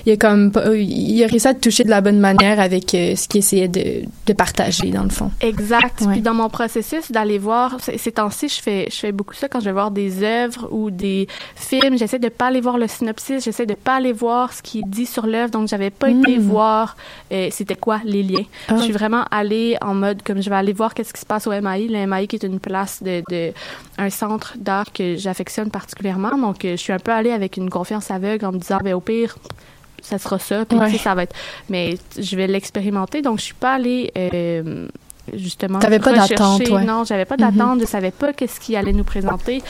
il 0.05 0.11
a 0.11 0.17
comme 0.17 0.51
il 0.75 1.23
a 1.23 1.27
réussi 1.27 1.47
à 1.47 1.53
te 1.53 1.61
toucher 1.61 1.83
de 1.83 1.89
la 1.89 2.01
bonne 2.01 2.19
manière 2.19 2.59
avec 2.59 2.91
ce 2.91 3.27
qu'il 3.27 3.39
essayait 3.39 3.67
de, 3.67 4.03
de, 4.25 4.33
partager 4.33 4.89
dans 4.89 5.03
le 5.03 5.09
fond. 5.09 5.31
Exact. 5.41 6.03
Puis 6.11 6.21
dans 6.21 6.33
mon 6.33 6.49
processus 6.49 7.11
d'aller 7.11 7.37
voir, 7.37 7.77
ces 7.79 8.11
temps-ci, 8.11 8.49
je 8.49 8.61
fais 8.61 8.87
je 8.91 8.95
fais 8.97 9.11
beaucoup 9.11 9.33
ça 9.33 9.47
quand 9.47 9.59
je 9.59 9.65
vais 9.65 9.71
voir 9.71 9.91
des 9.91 10.23
œuvres 10.23 10.67
ou 10.71 10.91
des 10.91 11.27
films. 11.55 11.97
J'essaie 11.97 12.19
de 12.19 12.29
pas 12.29 12.47
aller 12.47 12.61
voir 12.61 12.77
le 12.77 12.87
synopsis, 12.87 13.43
j'essaie 13.43 13.65
de 13.65 13.75
pas 13.75 13.95
aller 13.95 14.13
voir 14.13 14.53
ce 14.53 14.61
qui 14.61 14.79
est 14.79 14.87
dit 14.87 15.05
sur 15.05 15.25
l'œuvre. 15.25 15.51
Donc, 15.51 15.67
j'avais 15.67 15.92
pas 15.93 16.09
été 16.09 16.37
hmm. 16.37 16.41
voir 16.41 16.95
euh, 17.31 17.47
c'était 17.51 17.75
quoi 17.75 18.01
les 18.03 18.23
liens. 18.23 18.45
Ah. 18.67 18.75
Je 18.77 18.83
suis 18.83 18.93
vraiment 18.93 19.25
allée 19.31 19.77
en 19.81 19.93
mode 19.93 20.21
comme 20.23 20.41
je 20.41 20.49
vais 20.49 20.55
aller 20.55 20.73
voir 20.73 20.93
qu'est-ce 20.93 21.13
qui 21.13 21.21
se 21.21 21.25
passe 21.25 21.47
au 21.47 21.51
MAI. 21.51 21.87
Le 21.87 22.05
MAI 22.05 22.27
qui 22.27 22.35
est 22.35 22.43
une 22.43 22.59
place 22.59 23.01
de, 23.01 23.23
de 23.29 23.51
un 23.97 24.09
centre 24.09 24.55
d'art 24.57 24.91
que 24.91 25.15
j'affectionne 25.15 25.71
particulièrement. 25.71 26.37
Donc, 26.37 26.65
euh, 26.65 26.71
je 26.71 26.81
suis 26.81 26.93
un 26.93 26.99
peu 26.99 27.11
allée 27.11 27.31
avec 27.31 27.57
une 27.57 27.69
confiance 27.69 28.11
aveugle 28.11 28.45
en 28.45 28.51
me 28.51 28.57
disant, 28.57 28.79
ben, 28.83 28.93
au 28.93 28.99
pire, 28.99 29.37
ça 30.01 30.17
sera 30.17 30.37
ça, 30.37 30.65
puis 30.65 30.97
ça 30.97 31.15
va 31.15 31.23
être. 31.23 31.35
Mais 31.69 31.97
je 32.17 32.35
vais 32.35 32.47
l'expérimenter. 32.47 33.21
Donc, 33.21 33.39
je 33.39 33.45
suis 33.45 33.53
pas 33.53 33.75
allée. 33.75 34.11
Euh, 34.17 34.87
justement 35.33 35.79
T'avais 35.79 35.99
pas 35.99 36.13
d'attente, 36.13 36.61
Non, 36.69 37.03
j'avais 37.03 37.25
pas 37.25 37.37
d'attente, 37.37 37.75
Je 37.75 37.81
ne 37.81 37.85
je 37.85 37.91
savais 37.91 38.11
pas 38.11 38.33
qu'est-ce 38.33 38.59
qu'il 38.59 38.75
allait 38.75 38.93
nous 38.93 39.03
présenter. 39.03 39.61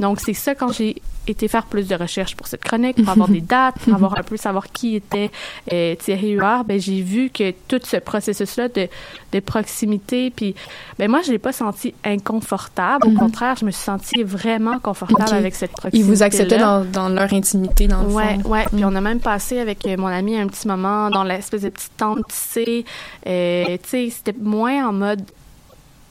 Donc, 0.00 0.20
c'est 0.20 0.32
ça 0.34 0.54
quand 0.54 0.72
j'ai 0.72 1.00
été 1.26 1.46
faire 1.48 1.66
plus 1.66 1.88
de 1.88 1.94
recherches 1.94 2.34
pour 2.36 2.46
cette 2.46 2.62
chronique, 2.64 2.96
pour 2.96 3.10
avoir 3.10 3.28
des 3.28 3.40
dates, 3.42 3.74
pour 3.80 3.94
avoir 4.00 4.16
un 4.18 4.22
peu 4.22 4.36
savoir 4.36 4.68
qui 4.72 4.94
était 4.96 5.30
euh, 5.72 5.94
Thierry 5.96 6.30
Huard, 6.30 6.64
ben, 6.64 6.80
j'ai 6.80 7.02
vu 7.02 7.28
que 7.30 7.50
tout 7.66 7.80
ce 7.84 7.96
processus-là 7.98 8.68
de, 8.68 8.88
de 9.32 9.40
proximité, 9.40 10.30
puis 10.30 10.54
ben, 10.98 11.10
moi, 11.10 11.20
je 11.26 11.32
l'ai 11.32 11.38
pas 11.38 11.52
senti 11.52 11.92
inconfortable. 12.04 13.06
Au 13.06 13.10
Mhm. 13.10 13.18
contraire, 13.18 13.56
je 13.60 13.64
me 13.64 13.70
suis 13.70 13.82
sentie 13.82 14.22
vraiment 14.22 14.78
confortable 14.78 15.34
avec 15.34 15.54
cette 15.54 15.72
proximité. 15.72 15.98
Ils 15.98 16.04
vous 16.04 16.22
acceptaient 16.22 16.58
dans, 16.58 16.84
dans 16.84 17.08
leur 17.08 17.32
intimité, 17.32 17.88
dans 17.88 18.02
le 18.02 18.08
Ouais, 18.08 18.38
fond. 18.42 18.50
ouais. 18.50 18.64
Puis 18.72 18.82
Mm. 18.82 18.88
on 18.88 18.94
a 18.94 19.00
même 19.00 19.20
passé 19.20 19.58
avec 19.58 19.86
euh, 19.86 19.96
mon 19.96 20.06
ami 20.06 20.38
un 20.38 20.46
petit 20.46 20.66
moment 20.68 21.10
dans 21.10 21.24
l'espèce 21.24 21.62
de 21.62 21.68
petite 21.70 21.96
tente 21.96 22.26
tissée. 22.28 22.84
Euh, 23.26 23.64
tu 23.82 23.88
sais, 23.88 24.10
c'était 24.10 24.34
moins 24.40 24.88
en 24.88 24.92
mode 24.98 25.22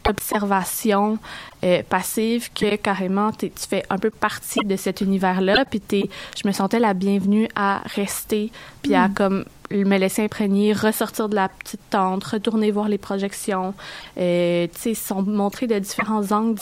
observation 0.07 1.17
euh, 1.63 1.83
passive 1.87 2.49
que 2.53 2.75
carrément 2.75 3.31
tu 3.31 3.49
fais 3.69 3.83
un 3.89 3.97
peu 3.97 4.09
partie 4.09 4.61
de 4.63 4.75
cet 4.75 5.01
univers-là. 5.01 5.65
Puis 5.65 5.81
je 5.91 6.47
me 6.47 6.53
sentais 6.53 6.79
la 6.79 6.93
bienvenue 6.93 7.47
à 7.55 7.81
rester, 7.95 8.51
puis 8.81 8.95
à 8.95 9.09
comme 9.09 9.45
me 9.71 9.97
laisser 9.97 10.23
imprégner, 10.23 10.73
ressortir 10.73 11.29
de 11.29 11.35
la 11.35 11.49
petite 11.49 11.81
tente, 11.89 12.23
retourner 12.23 12.71
voir 12.71 12.87
les 12.87 12.97
projections. 12.97 13.73
Euh, 14.17 14.67
tu 14.67 14.79
sais, 14.79 14.91
ils 14.91 14.95
sont 14.95 15.23
montrés 15.23 15.67
de 15.67 15.77
différents 15.77 16.31
angles 16.31 16.61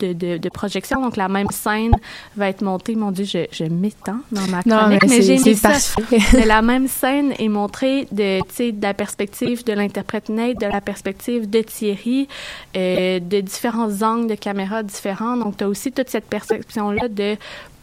de, 0.00 0.38
de, 0.38 0.48
projection. 0.48 1.00
Donc, 1.00 1.16
la 1.16 1.28
même 1.28 1.50
scène 1.50 1.92
va 2.36 2.48
être 2.48 2.62
montée. 2.62 2.94
Mon 2.94 3.10
Dieu, 3.10 3.24
je, 3.24 3.46
je 3.52 3.64
m'étends 3.64 4.20
dans 4.32 4.46
ma 4.48 4.62
Non, 4.66 4.78
chronique, 4.78 5.02
mais 5.02 5.08
mais, 5.08 5.22
j'ai 5.22 5.38
c'est 5.38 5.54
ça. 5.54 5.72
Mais 6.34 6.46
la 6.46 6.62
même 6.62 6.88
scène 6.88 7.32
est 7.38 7.48
montrée 7.48 8.06
de, 8.12 8.40
de 8.40 8.82
la 8.82 8.94
perspective 8.94 9.64
de 9.64 9.72
l'interprète 9.72 10.28
Nate, 10.28 10.60
de 10.60 10.66
la 10.66 10.80
perspective 10.80 11.48
de 11.48 11.60
Thierry, 11.62 12.28
euh, 12.76 13.20
de 13.20 13.40
différents 13.40 14.02
angles 14.02 14.28
de 14.28 14.34
caméra 14.34 14.82
différents. 14.82 15.36
Donc, 15.36 15.56
tu 15.56 15.64
as 15.64 15.68
aussi 15.68 15.92
toute 15.92 16.08
cette 16.08 16.26
perception-là 16.26 17.08
de 17.08 17.36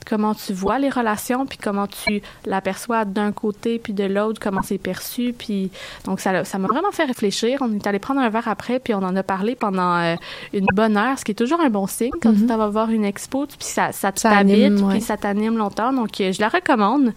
comment 0.06 0.34
tu 0.36 0.54
vois 0.54 0.80
les 0.80 0.90
relations, 0.90 1.46
puis 1.46 1.58
comment 1.58 1.88
tu 1.88 2.22
l'aperçois 2.46 3.06
d'un 3.06 3.32
côté, 3.32 3.80
puis 3.80 3.94
de 3.94 4.04
l'autre, 4.04 4.40
comment 4.42 4.62
c'est 4.62 4.78
perçu. 4.78 5.34
Puis, 5.38 5.72
donc, 6.06 6.20
ça 6.20 6.32
m'a 6.32 6.68
vraiment 6.68 6.92
fait 6.92 7.06
réfléchir. 7.06 7.58
On 7.62 7.74
est 7.74 7.88
allé 7.88 8.00
prendre 8.00 8.22
un 8.22 8.30
verre 8.30 8.48
après, 8.48 8.80
puis 8.80 8.94
on 8.94 9.00
en 9.04 9.16
a 9.16 9.24
parlé 9.24 9.56
pendant 9.56 9.96
euh, 9.98 10.16
une 10.54 10.68
bonne 10.74 10.96
heure, 10.98 11.18
ce 11.20 11.26
qui 11.26 11.32
est 11.32 11.36
toujours 11.36 11.60
un 11.62 11.70
bon 11.70 11.88
signe 11.88 12.12
quand 12.22 12.32
Mhm. 12.32 12.48
tu 12.48 12.56
vas 12.56 12.68
voir 12.68 12.90
une 12.92 13.06
expo, 13.06 13.46
puis 13.48 13.58
ça, 13.62 13.92
ça 13.92 14.12
t'habite, 14.12 14.82
ouais. 14.82 14.90
puis 14.94 15.02
ça 15.02 15.18
t'anime 15.18 15.58
longtemps. 15.58 15.92
Donc, 15.94 16.22
euh, 16.22 16.32
je 16.32 16.40
la 16.42 16.50
recommande. 16.50 17.14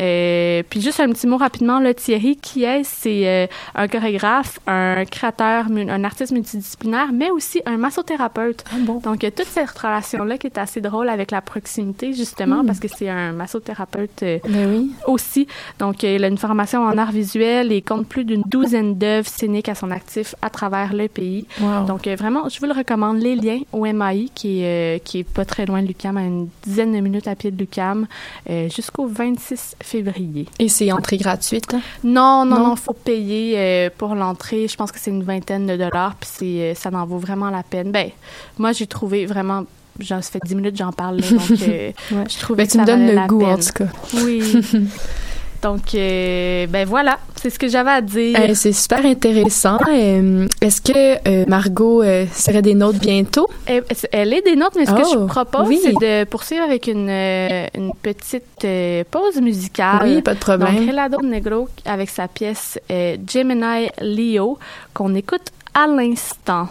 Euh, 0.00 0.62
puis 0.68 0.80
juste 0.80 1.00
un 1.00 1.08
petit 1.10 1.26
mot 1.26 1.36
rapidement, 1.36 1.78
là, 1.80 1.94
Thierry, 1.94 2.36
qui 2.36 2.64
est, 2.64 2.82
c'est 2.84 3.28
euh, 3.28 3.46
un 3.74 3.88
chorégraphe, 3.88 4.58
un 4.66 5.04
créateur, 5.04 5.66
un 5.70 6.04
artiste 6.04 6.32
multidisciplinaire, 6.32 7.12
mais 7.12 7.30
aussi 7.30 7.60
un 7.66 7.76
massothérapeute. 7.76 8.64
Ah 8.72 8.76
bon? 8.80 8.98
Donc, 8.98 9.22
il 9.22 9.24
y 9.24 9.28
a 9.28 9.30
toute 9.30 9.46
cette 9.46 9.70
relation-là 9.70 10.38
qui 10.38 10.46
est 10.46 10.58
assez 10.58 10.80
drôle 10.80 11.08
avec 11.08 11.30
la 11.30 11.40
proximité, 11.40 12.12
justement, 12.12 12.62
Mm. 12.62 12.66
parce 12.66 12.80
que 12.80 12.88
c'est 12.88 13.08
un 13.08 13.32
massothérapeute 13.32 14.22
euh, 14.22 14.38
Ben 14.48 14.68
oui. 14.70 14.90
aussi. 15.06 15.46
Donc, 15.78 16.02
euh, 16.04 16.16
il 16.16 16.24
a 16.24 16.28
une 16.28 16.38
formation 16.38 16.82
en 16.82 16.96
art 16.98 17.12
visuel 17.12 17.72
et 17.72 17.82
compte 17.82 18.06
plus 18.08 18.24
d'une 18.24 18.42
douzaine 18.46 18.96
d'œuvres 18.96 19.28
scéniques 19.28 19.68
à 19.68 19.74
son 19.74 19.90
actif 19.90 20.34
à 20.42 20.50
travers 20.50 20.92
le 20.94 21.08
pays. 21.08 21.46
Wow. 21.60 21.86
Donc, 21.86 22.06
euh, 22.06 22.16
vraiment, 22.16 22.48
je 22.48 22.58
vous 22.60 22.66
le 22.66 22.72
recommande. 22.72 23.18
Les 23.18 23.36
liens 23.36 23.60
au 23.72 23.84
MAI, 23.86 24.28
qui 24.34 24.60
est, 24.62 24.96
euh, 24.96 24.98
qui 25.02 25.20
est 25.20 25.24
pas 25.28 25.44
très 25.44 25.66
loin 25.66 25.82
de 25.82 25.86
Lucam, 25.86 26.16
à 26.16 26.22
une 26.22 26.48
dizaine 26.64 26.92
de 26.92 26.98
minutes 27.00 27.28
à 27.28 27.34
pied 27.34 27.50
de 27.50 27.58
Lucam, 27.58 28.06
euh, 28.50 28.68
jusqu'au 28.68 29.06
26 29.06 29.76
février. 29.84 30.46
Et 30.58 30.68
c'est 30.68 30.90
entrée 30.92 31.16
gratuite. 31.18 31.74
hein? 31.74 31.80
Non, 32.02 32.44
non, 32.44 32.56
Non? 32.58 32.66
non, 32.68 32.76
faut 32.76 32.92
payer 32.94 33.54
euh, 33.58 33.90
pour 33.96 34.14
l'entrée. 34.14 34.66
Je 34.68 34.76
pense 34.76 34.90
que 34.90 34.98
c'est 34.98 35.10
une 35.10 35.22
vingtaine 35.22 35.66
de 35.66 35.76
dollars, 35.76 36.14
puis 36.18 36.28
c'est, 36.32 36.44
euh, 36.44 36.74
ça 36.74 36.90
en 36.92 37.04
vaut 37.06 37.18
vraiment 37.18 37.50
la 37.50 37.62
peine. 37.62 37.90
Ben, 37.92 38.10
moi, 38.58 38.72
j'ai 38.72 38.86
trouvé 38.86 39.26
vraiment. 39.26 39.64
Genre, 40.00 40.24
ça 40.24 40.30
fait 40.32 40.40
10 40.44 40.56
minutes 40.56 40.72
que 40.72 40.78
j'en 40.78 40.90
parle, 40.92 41.20
là, 41.20 41.30
donc 41.30 41.50
euh, 41.62 41.92
Ouais. 42.10 42.24
je 42.28 42.38
trouvais 42.40 42.64
Ben, 42.64 42.66
que 42.66 42.72
tu 42.72 42.78
me 42.78 42.84
donnes 42.84 43.06
le 43.06 43.26
goût, 43.28 43.44
en 43.44 43.56
tout 43.56 43.72
cas. 43.72 43.86
Oui. 44.24 44.42
donc, 45.64 45.94
euh, 45.94 46.66
ben 46.68 46.86
voilà, 46.86 47.18
c'est 47.40 47.48
ce 47.48 47.58
que 47.58 47.68
j'avais 47.68 47.90
à 47.92 48.00
dire. 48.02 48.38
Euh, 48.38 48.52
c'est 48.54 48.72
super 48.74 49.02
intéressant. 49.06 49.78
Euh, 49.88 50.46
Est-ce 50.60 50.82
que 50.82 51.48
Margot 51.48 52.02
serait 52.32 52.60
des 52.60 52.74
nôtres 52.74 52.98
bientôt? 52.98 53.48
Elle, 53.64 53.82
elle 54.12 54.32
est 54.34 54.42
des 54.42 54.56
nôtres, 54.56 54.76
mais 54.76 54.84
ce 54.84 54.90
que 54.92 55.00
Oh, 55.06 55.10
je 55.20 55.26
propose, 55.26 55.66
oui. 55.66 55.80
c'est 55.82 55.92
de 55.94 56.24
poursuivre 56.24 56.64
avec 56.64 56.86
une, 56.86 57.08
une 57.08 57.92
petite 58.02 58.66
pause 59.10 59.40
musicale. 59.40 60.00
oui, 60.04 60.20
pas 60.20 60.34
de 60.34 60.38
Donc, 60.38 60.44
problème. 60.58 60.86
Relado 60.86 61.22
Negro 61.22 61.68
avec 61.86 62.10
sa 62.10 62.28
pièce 62.28 62.78
Gemini 63.26 63.88
Leo, 64.02 64.58
qu'on 64.92 65.14
écoute 65.14 65.46
à 65.72 65.86
l'instant. 65.86 66.68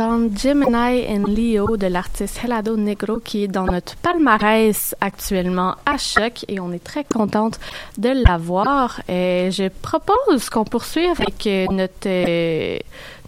D'entendre 0.00 0.30
Gemini 0.34 1.06
and 1.08 1.24
Leo 1.28 1.76
de 1.76 1.86
l'artiste 1.86 2.40
Helado 2.42 2.76
Negro 2.76 3.18
qui 3.18 3.44
est 3.44 3.48
dans 3.48 3.66
notre 3.66 3.96
palmarès 3.96 4.94
actuellement 5.00 5.74
à 5.84 5.98
choc 5.98 6.44
et 6.48 6.58
on 6.58 6.72
est 6.72 6.82
très 6.82 7.04
contente 7.04 7.60
de 7.98 8.08
l'avoir. 8.08 9.02
Et 9.08 9.50
je 9.50 9.68
propose 9.68 10.48
qu'on 10.48 10.64
poursuive 10.64 11.20
avec 11.20 11.46
euh, 11.46 11.66
notre, 11.70 12.06
euh, 12.06 12.78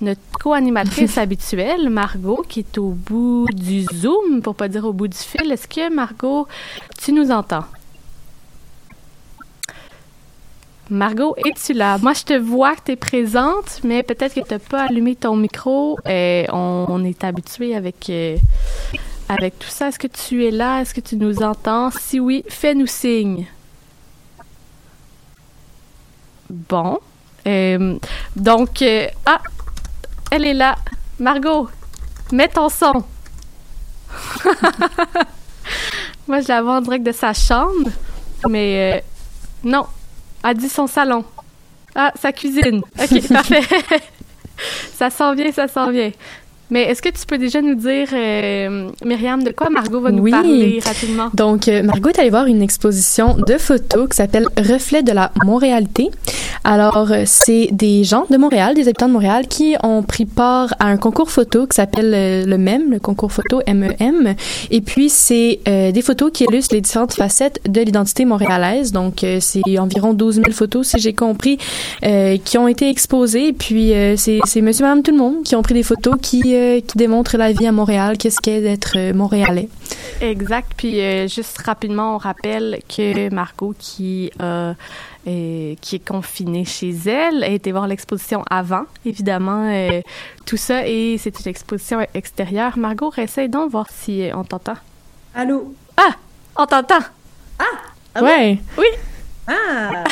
notre 0.00 0.20
co-animatrice 0.42 1.18
habituelle, 1.24 1.90
Margot, 1.90 2.42
qui 2.48 2.60
est 2.60 2.78
au 2.78 2.90
bout 2.90 3.46
du 3.52 3.82
Zoom, 3.82 4.40
pour 4.42 4.54
pas 4.54 4.68
dire 4.68 4.86
au 4.86 4.92
bout 4.94 5.08
du 5.08 5.18
fil. 5.18 5.52
Est-ce 5.52 5.68
que, 5.68 5.92
Margot, 5.92 6.46
tu 6.98 7.12
nous 7.12 7.30
entends? 7.30 7.64
Margot, 10.92 11.34
es-tu 11.38 11.72
là? 11.72 11.96
Moi, 11.96 12.12
je 12.12 12.22
te 12.22 12.34
vois 12.34 12.76
que 12.76 12.82
tu 12.84 12.92
es 12.92 12.96
présente, 12.96 13.80
mais 13.82 14.02
peut-être 14.02 14.34
que 14.34 14.40
tu 14.40 14.52
n'as 14.52 14.58
pas 14.58 14.82
allumé 14.82 15.16
ton 15.16 15.36
micro. 15.36 15.98
Euh, 16.06 16.44
on, 16.52 17.02
est 17.02 17.24
habitué 17.24 17.74
avec, 17.74 18.10
euh, 18.10 18.36
avec 19.26 19.58
tout 19.58 19.70
ça. 19.70 19.88
Est-ce 19.88 19.98
que 19.98 20.06
tu 20.06 20.44
es 20.44 20.50
là? 20.50 20.82
Est-ce 20.82 20.92
que 20.92 21.00
tu 21.00 21.16
nous 21.16 21.42
entends? 21.42 21.90
Si 21.98 22.20
oui, 22.20 22.44
fais-nous 22.46 22.86
signe. 22.86 23.46
Bon. 26.50 26.98
Euh, 27.46 27.96
donc, 28.36 28.84
ah, 29.24 29.40
elle 30.30 30.44
est 30.44 30.52
là. 30.52 30.76
Margot, 31.18 31.70
mets 32.32 32.48
ton 32.48 32.68
son. 32.68 33.02
Moi, 36.28 36.42
je 36.42 36.48
la 36.48 36.60
vois 36.60 36.76
en 36.76 36.82
direct 36.82 37.06
de 37.06 37.12
sa 37.12 37.32
chambre, 37.32 37.88
mais 38.46 39.02
non, 39.64 39.86
elle 40.44 40.56
dit 40.56 40.68
son 40.68 40.86
salon. 40.86 41.24
Ah, 41.94 42.12
sa 42.20 42.32
cuisine. 42.32 42.82
OK, 43.00 43.28
parfait. 43.32 43.62
ça 44.94 45.10
s'en 45.10 45.34
vient, 45.34 45.52
ça 45.52 45.68
s'en 45.68 45.90
vient. 45.90 46.10
Mais 46.72 46.84
est-ce 46.84 47.02
que 47.02 47.10
tu 47.10 47.26
peux 47.26 47.36
déjà 47.36 47.60
nous 47.60 47.74
dire, 47.74 48.08
euh, 48.14 48.88
Myriam, 49.04 49.42
de 49.44 49.50
quoi 49.50 49.68
Margot 49.68 50.00
va 50.00 50.10
nous 50.10 50.22
Oui. 50.22 50.30
parler 50.30 50.80
rapidement? 50.82 51.28
Donc, 51.34 51.68
euh, 51.68 51.82
Margot 51.82 52.08
est 52.08 52.18
allée 52.18 52.30
voir 52.30 52.46
une 52.46 52.62
exposition 52.62 53.36
de 53.36 53.58
photos 53.58 54.08
qui 54.08 54.16
s'appelle 54.16 54.46
Reflet 54.56 55.02
de 55.02 55.12
la 55.12 55.32
Montréalité. 55.44 56.08
Alors, 56.64 57.12
euh, 57.12 57.24
c'est 57.26 57.68
des 57.72 58.04
gens 58.04 58.24
de 58.30 58.38
Montréal, 58.38 58.74
des 58.74 58.88
habitants 58.88 59.08
de 59.08 59.12
Montréal, 59.12 59.48
qui 59.48 59.74
ont 59.82 60.02
pris 60.02 60.24
part 60.24 60.72
à 60.78 60.86
un 60.86 60.96
concours 60.96 61.30
photo 61.30 61.66
qui 61.66 61.76
s'appelle 61.76 62.12
euh, 62.14 62.46
le 62.46 62.56
MEM, 62.56 62.90
le 62.90 62.98
concours 63.00 63.32
photo 63.32 63.60
MEM. 63.66 64.34
Et 64.70 64.80
puis, 64.80 65.10
c'est 65.10 65.60
euh, 65.68 65.92
des 65.92 66.00
photos 66.02 66.30
qui 66.32 66.44
illustrent 66.44 66.74
les 66.74 66.80
différentes 66.80 67.12
facettes 67.12 67.60
de 67.68 67.82
l'identité 67.82 68.24
montréalaise. 68.24 68.92
Donc, 68.92 69.24
euh, 69.24 69.38
c'est 69.40 69.60
environ 69.78 70.14
12 70.14 70.36
000 70.36 70.52
photos, 70.52 70.86
si 70.88 70.98
j'ai 70.98 71.12
compris, 71.12 71.58
euh, 72.06 72.38
qui 72.42 72.56
ont 72.56 72.66
été 72.68 72.88
exposées. 72.88 73.48
Et 73.48 73.52
puis, 73.52 73.92
euh, 73.92 74.14
c'est 74.16 74.38
c'est 74.46 74.62
monsieur, 74.62 74.84
madame, 74.84 75.02
tout 75.02 75.10
le 75.10 75.18
monde 75.18 75.42
qui 75.44 75.54
ont 75.54 75.62
pris 75.62 75.74
des 75.74 75.82
photos 75.82 76.14
qui, 76.22 76.54
euh, 76.62 76.80
qui 76.80 76.96
démontrent 76.96 77.36
la 77.36 77.52
vie 77.52 77.66
à 77.66 77.72
Montréal, 77.72 78.16
qu'est-ce 78.16 78.40
qu'est 78.40 78.60
d'être 78.60 78.96
euh, 78.96 79.12
montréalais. 79.12 79.68
Exact. 80.20 80.72
Puis 80.76 81.00
euh, 81.00 81.26
juste 81.26 81.58
rapidement, 81.58 82.14
on 82.14 82.18
rappelle 82.18 82.80
que 82.88 83.32
Margot, 83.34 83.74
qui, 83.78 84.30
est 85.26 86.08
confinée 86.08 86.64
chez 86.64 86.90
elle, 87.06 87.44
a 87.44 87.48
été 87.48 87.72
voir 87.72 87.86
l'exposition 87.86 88.44
avant, 88.48 88.84
évidemment, 89.04 89.68
euh, 89.68 90.00
tout 90.46 90.56
ça. 90.56 90.86
Et 90.86 91.18
c'est 91.18 91.38
une 91.40 91.48
exposition 91.48 92.06
extérieure. 92.14 92.78
Margot, 92.78 93.12
essaye 93.16 93.48
donc 93.48 93.70
voir 93.70 93.86
si 93.90 94.28
on 94.34 94.44
t'entend. 94.44 94.76
Allô? 95.34 95.74
Ah! 95.96 96.14
On 96.56 96.66
t'entend! 96.66 97.00
Ah 97.58 98.20
bon 98.20 98.26
ouais. 98.26 98.58
Oui! 98.76 98.86
Ah 99.46 100.04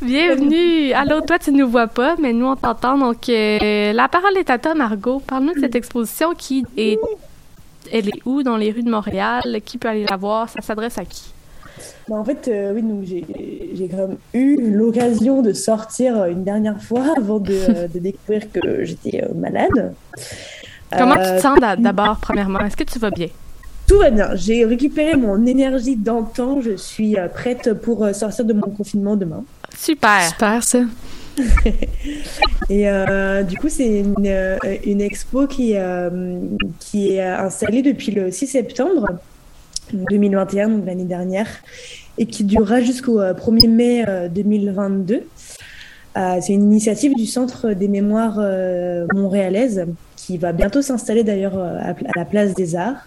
Bienvenue! 0.00 0.92
Allô, 0.92 1.20
toi, 1.20 1.38
tu 1.38 1.52
ne 1.52 1.58
nous 1.58 1.68
vois 1.68 1.86
pas, 1.86 2.16
mais 2.20 2.32
nous, 2.32 2.46
on 2.46 2.56
t'entend. 2.56 2.98
Donc, 2.98 3.28
euh, 3.28 3.92
la 3.92 4.08
parole 4.08 4.36
est 4.36 4.50
à 4.50 4.58
toi, 4.58 4.74
Margot. 4.74 5.20
Parle-nous 5.26 5.54
de 5.54 5.60
cette 5.60 5.74
exposition 5.74 6.34
qui 6.34 6.64
est... 6.76 6.98
Elle 7.92 8.08
est 8.08 8.20
où 8.24 8.42
dans 8.42 8.56
les 8.56 8.70
rues 8.72 8.82
de 8.82 8.90
Montréal? 8.90 9.42
Qui 9.64 9.78
peut 9.78 9.88
aller 9.88 10.06
la 10.08 10.16
voir? 10.16 10.48
Ça 10.48 10.60
s'adresse 10.60 10.98
à 10.98 11.04
qui? 11.04 11.32
Bah, 12.08 12.16
En 12.16 12.24
fait, 12.24 12.48
euh, 12.48 12.72
oui, 12.74 12.82
donc 12.82 13.04
j'ai 13.04 13.24
j'ai 13.74 13.88
quand 13.88 13.96
même 14.08 14.16
eu 14.34 14.56
l'occasion 14.72 15.40
de 15.42 15.52
sortir 15.52 16.16
euh, 16.20 16.26
une 16.30 16.44
dernière 16.44 16.80
fois 16.82 17.04
avant 17.16 17.38
de, 17.38 17.88
de 17.92 17.98
découvrir 17.98 18.42
que 18.52 18.84
j'étais 18.84 19.22
euh, 19.24 19.28
malade. 19.34 19.94
Comment 20.96 21.14
tu 21.14 21.20
te 21.36 21.40
sens 21.40 21.58
d'a- 21.58 21.76
d'abord, 21.76 22.18
premièrement? 22.20 22.60
Est-ce 22.60 22.76
que 22.76 22.84
tu 22.84 22.98
vas 22.98 23.10
bien? 23.10 23.28
Tout 23.92 23.98
va 23.98 24.08
bien. 24.08 24.34
J'ai 24.36 24.64
récupéré 24.64 25.16
mon 25.16 25.44
énergie 25.44 25.96
d'antan. 25.96 26.62
Je 26.62 26.76
suis 26.76 27.18
euh, 27.18 27.28
prête 27.28 27.74
pour 27.74 28.02
euh, 28.02 28.14
sortir 28.14 28.46
de 28.46 28.54
mon 28.54 28.70
confinement 28.70 29.16
demain. 29.16 29.44
Super! 29.76 30.30
Super, 30.30 30.64
ça. 30.64 30.78
Et 32.70 32.88
euh, 32.88 33.42
du 33.42 33.58
coup, 33.58 33.68
c'est 33.68 33.98
une, 34.00 34.56
une 34.86 35.02
expo 35.02 35.46
qui, 35.46 35.72
euh, 35.76 36.38
qui 36.80 37.16
est 37.16 37.20
installée 37.20 37.82
depuis 37.82 38.12
le 38.12 38.30
6 38.30 38.46
septembre 38.46 39.08
2021, 39.92 40.70
donc 40.70 40.86
l'année 40.86 41.04
dernière, 41.04 41.48
et 42.16 42.24
qui 42.24 42.44
durera 42.44 42.80
jusqu'au 42.80 43.20
euh, 43.20 43.34
1er 43.34 43.68
mai 43.68 44.04
euh, 44.08 44.28
2022. 44.30 45.20
Euh, 46.16 46.38
c'est 46.40 46.54
une 46.54 46.62
initiative 46.62 47.14
du 47.14 47.26
Centre 47.26 47.74
des 47.74 47.88
mémoires 47.88 48.38
euh, 48.38 49.06
montréalaises 49.14 49.84
qui 50.16 50.38
va 50.38 50.52
bientôt 50.52 50.80
s'installer 50.80 51.24
d'ailleurs 51.24 51.58
à, 51.58 51.90
à 51.90 51.94
la 52.16 52.24
place 52.24 52.54
des 52.54 52.74
arts. 52.74 53.06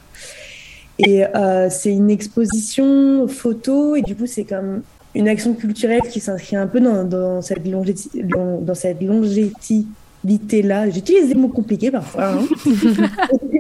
Et 1.00 1.26
euh, 1.26 1.70
c'est 1.70 1.92
une 1.92 2.10
exposition 2.10 3.28
photo 3.28 3.96
et 3.96 4.02
du 4.02 4.16
coup 4.16 4.28
c'est 4.28 4.46
comme 4.46 4.82
une 5.14 5.28
action 5.28 5.54
culturelle 5.54 6.02
qui 6.10 6.20
s'inscrit 6.20 6.56
un 6.56 6.68
peu 6.68 6.80
dans, 6.80 7.04
dans 7.04 7.42
cette 7.42 7.66
longéti- 7.66 8.22
long- 8.34 8.62
dans 8.62 8.76
cette 8.76 9.02
longévité 9.02 10.62
là. 10.64 10.90
J'utilise 10.90 11.28
des 11.30 11.36
mots 11.36 11.50
compliqués 11.50 11.92
parfois. 11.92 12.30
Hein, 12.34 12.40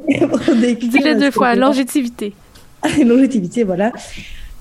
Dis-le 0.05 1.19
deux 1.19 1.31
fois, 1.31 1.53
que- 1.53 1.59
longévité. 1.59 2.33
longévité, 3.05 3.63
voilà. 3.63 3.91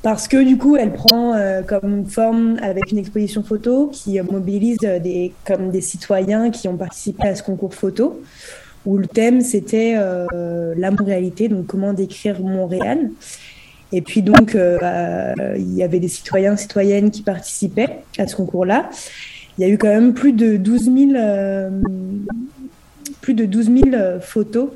Parce 0.03 0.29
que 0.29 0.43
du 0.45 0.59
coup, 0.59 0.77
elle 0.77 0.93
prend 0.93 1.35
euh, 1.35 1.63
comme 1.63 2.05
forme 2.07 2.59
avec 2.61 2.93
une 2.93 2.99
exposition 2.99 3.43
photo 3.43 3.89
qui 3.93 4.21
mobilise 4.21 4.77
euh, 4.85 4.99
des, 4.99 5.33
comme 5.47 5.71
des 5.71 5.81
citoyens 5.81 6.51
qui 6.51 6.69
ont 6.69 6.77
participé 6.77 7.27
à 7.29 7.35
ce 7.35 7.43
concours 7.43 7.75
photo, 7.75 8.21
où 8.87 8.99
le 8.99 9.07
thème 9.07 9.41
c'était 9.41 9.95
euh, 9.97 10.75
la 10.77 10.91
Montréalité, 10.91 11.49
donc 11.49 11.67
comment 11.67 11.93
décrire 11.93 12.41
Montréal. 12.41 13.11
Et 13.95 14.03
puis 14.03 14.23
donc, 14.23 14.57
euh, 14.57 14.77
euh, 14.83 15.55
il 15.57 15.73
y 15.75 15.85
avait 15.85 16.01
des 16.01 16.09
citoyens, 16.09 16.57
citoyennes 16.57 17.13
qui 17.13 17.23
participaient 17.23 18.01
à 18.19 18.27
ce 18.27 18.35
concours-là. 18.35 18.91
Il 19.57 19.63
y 19.63 19.65
a 19.65 19.73
eu 19.73 19.79
quand 19.79 19.89
même 19.89 20.15
plus 20.15 20.33
de 20.33 20.57
12 20.57 20.85
000, 20.85 20.97
euh, 21.15 21.71
plus 23.21 23.35
de 23.35 23.45
12 23.45 23.67
000 23.67 23.79
euh, 23.93 24.19
photos 24.19 24.71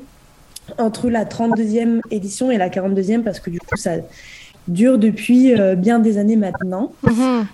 entre 0.77 1.09
la 1.09 1.25
32e 1.25 1.99
édition 2.11 2.49
et 2.49 2.57
la 2.57 2.69
42e 2.69 3.23
parce 3.23 3.41
que 3.41 3.49
du 3.49 3.59
coup 3.59 3.75
ça 3.75 3.95
dure 4.69 4.97
depuis 4.97 5.53
bien 5.75 5.99
des 5.99 6.17
années 6.17 6.37
maintenant. 6.37 6.93
Mhm. 7.03 7.45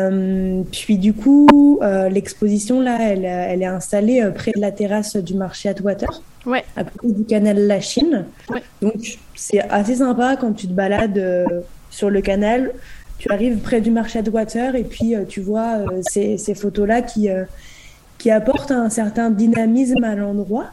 Euh, 0.00 0.62
puis 0.72 0.98
du 0.98 1.12
coup 1.12 1.78
euh, 1.82 2.08
l'exposition 2.08 2.80
là 2.80 2.96
elle, 3.00 3.24
elle 3.24 3.62
est 3.62 3.66
installée 3.66 4.22
euh, 4.22 4.30
près 4.30 4.50
de 4.54 4.60
la 4.60 4.72
terrasse 4.72 5.16
du 5.16 5.34
marché 5.34 5.68
Atwater, 5.68 6.22
Ouais. 6.46 6.64
à 6.76 6.84
côté 6.84 7.12
du 7.12 7.24
canal 7.24 7.58
La 7.66 7.80
Chine. 7.80 8.24
Ouais. 8.50 8.62
Donc 8.80 9.18
c'est 9.34 9.60
assez 9.70 9.96
sympa 9.96 10.36
quand 10.36 10.52
tu 10.52 10.68
te 10.68 10.72
balades 10.72 11.18
euh, 11.18 11.44
sur 11.90 12.08
le 12.10 12.20
canal. 12.20 12.72
Tu 13.18 13.30
arrives 13.30 13.58
près 13.58 13.80
du 13.80 13.90
marché 13.90 14.18
Atwater 14.18 14.74
et 14.74 14.84
puis 14.84 15.14
tu 15.28 15.40
vois 15.40 15.78
ces, 16.02 16.36
ces 16.38 16.54
photos 16.54 16.86
là 16.88 17.00
qui 17.02 17.28
qui 18.18 18.30
apportent 18.30 18.72
un 18.72 18.90
certain 18.90 19.30
dynamisme 19.30 20.02
à 20.04 20.14
l'endroit. 20.14 20.66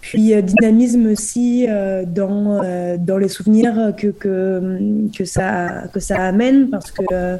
Puis 0.00 0.32
dynamisme 0.42 1.06
aussi 1.06 1.66
dans, 2.06 2.62
dans 2.98 3.18
les 3.18 3.28
souvenirs 3.28 3.92
que, 3.96 4.08
que, 4.08 4.78
que, 5.16 5.24
ça, 5.24 5.84
que 5.92 6.00
ça 6.00 6.24
amène 6.24 6.70
parce 6.70 6.90
que 6.90 7.36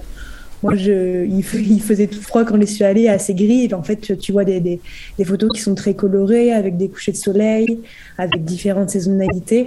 moi, 0.63 0.75
je, 0.75 1.25
il, 1.27 1.43
faisait 1.43 2.07
tout 2.07 2.21
froid 2.21 2.45
quand 2.45 2.59
je 2.61 2.67
suis 2.67 2.85
allée, 2.85 3.09
assez 3.09 3.35
gris. 3.35 3.65
Et 3.71 3.75
en 3.75 3.83
fait, 3.83 4.17
tu 4.19 4.33
vois 4.33 4.45
des, 4.45 4.61
des, 4.61 4.81
des 5.19 5.25
photos 5.25 5.51
qui 5.55 5.61
sont 5.61 5.75
très 5.75 5.95
colorées, 5.95 6.53
avec 6.53 6.77
des 6.77 6.89
couchers 6.89 7.13
de 7.13 7.17
soleil, 7.17 7.81
avec 8.17 8.45
différentes 8.45 8.91
saisonnalités, 8.91 9.67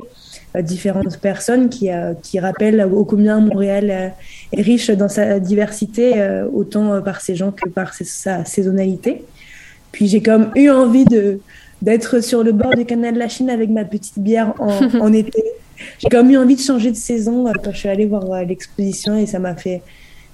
euh, 0.56 0.62
différentes 0.62 1.18
personnes 1.20 1.70
qui, 1.70 1.92
euh, 1.92 2.14
qui 2.24 2.40
rappellent 2.40 2.82
ô 2.92 3.06
combien 3.06 3.40
Montréal 3.40 3.90
euh, 3.92 4.58
est 4.58 4.62
riche 4.62 4.90
dans 4.90 5.10
sa 5.10 5.40
diversité, 5.40 6.14
autant 6.52 7.02
par 7.02 7.22
ses 7.22 7.36
gens 7.36 7.52
que 7.52 7.70
par 7.70 7.94
ses- 7.94 8.04
sa 8.06 8.46
saisonnalité. 8.46 9.24
Puis 9.92 10.08
j'ai 10.08 10.22
comme 10.22 10.52
eu 10.56 10.70
envie 10.70 11.06
de 11.06 11.40
d'être 11.82 12.22
sur 12.22 12.44
le 12.44 12.52
bord 12.52 12.76
du 12.76 12.84
canal 12.84 13.14
de 13.14 13.20
la 13.20 13.30
Chine 13.30 13.50
avec 13.50 13.70
ma 13.70 13.86
petite 13.86 14.20
bière 14.20 14.54
en, 14.60 14.70
en 15.00 15.14
été. 15.14 15.42
J'ai 16.00 16.10
quand 16.10 16.24
même 16.24 16.32
eu 16.32 16.38
envie 16.38 16.56
de 16.56 16.62
changer 16.62 16.92
de 16.92 16.98
saison 16.98 17.46
quand 17.64 17.72
je 17.72 17.78
suis 17.78 17.88
allée 17.88 18.06
voir 18.06 18.44
l'exposition 18.44 19.18
et 19.18 19.26
ça 19.26 19.40
m'a 19.40 19.56
fait 19.56 19.82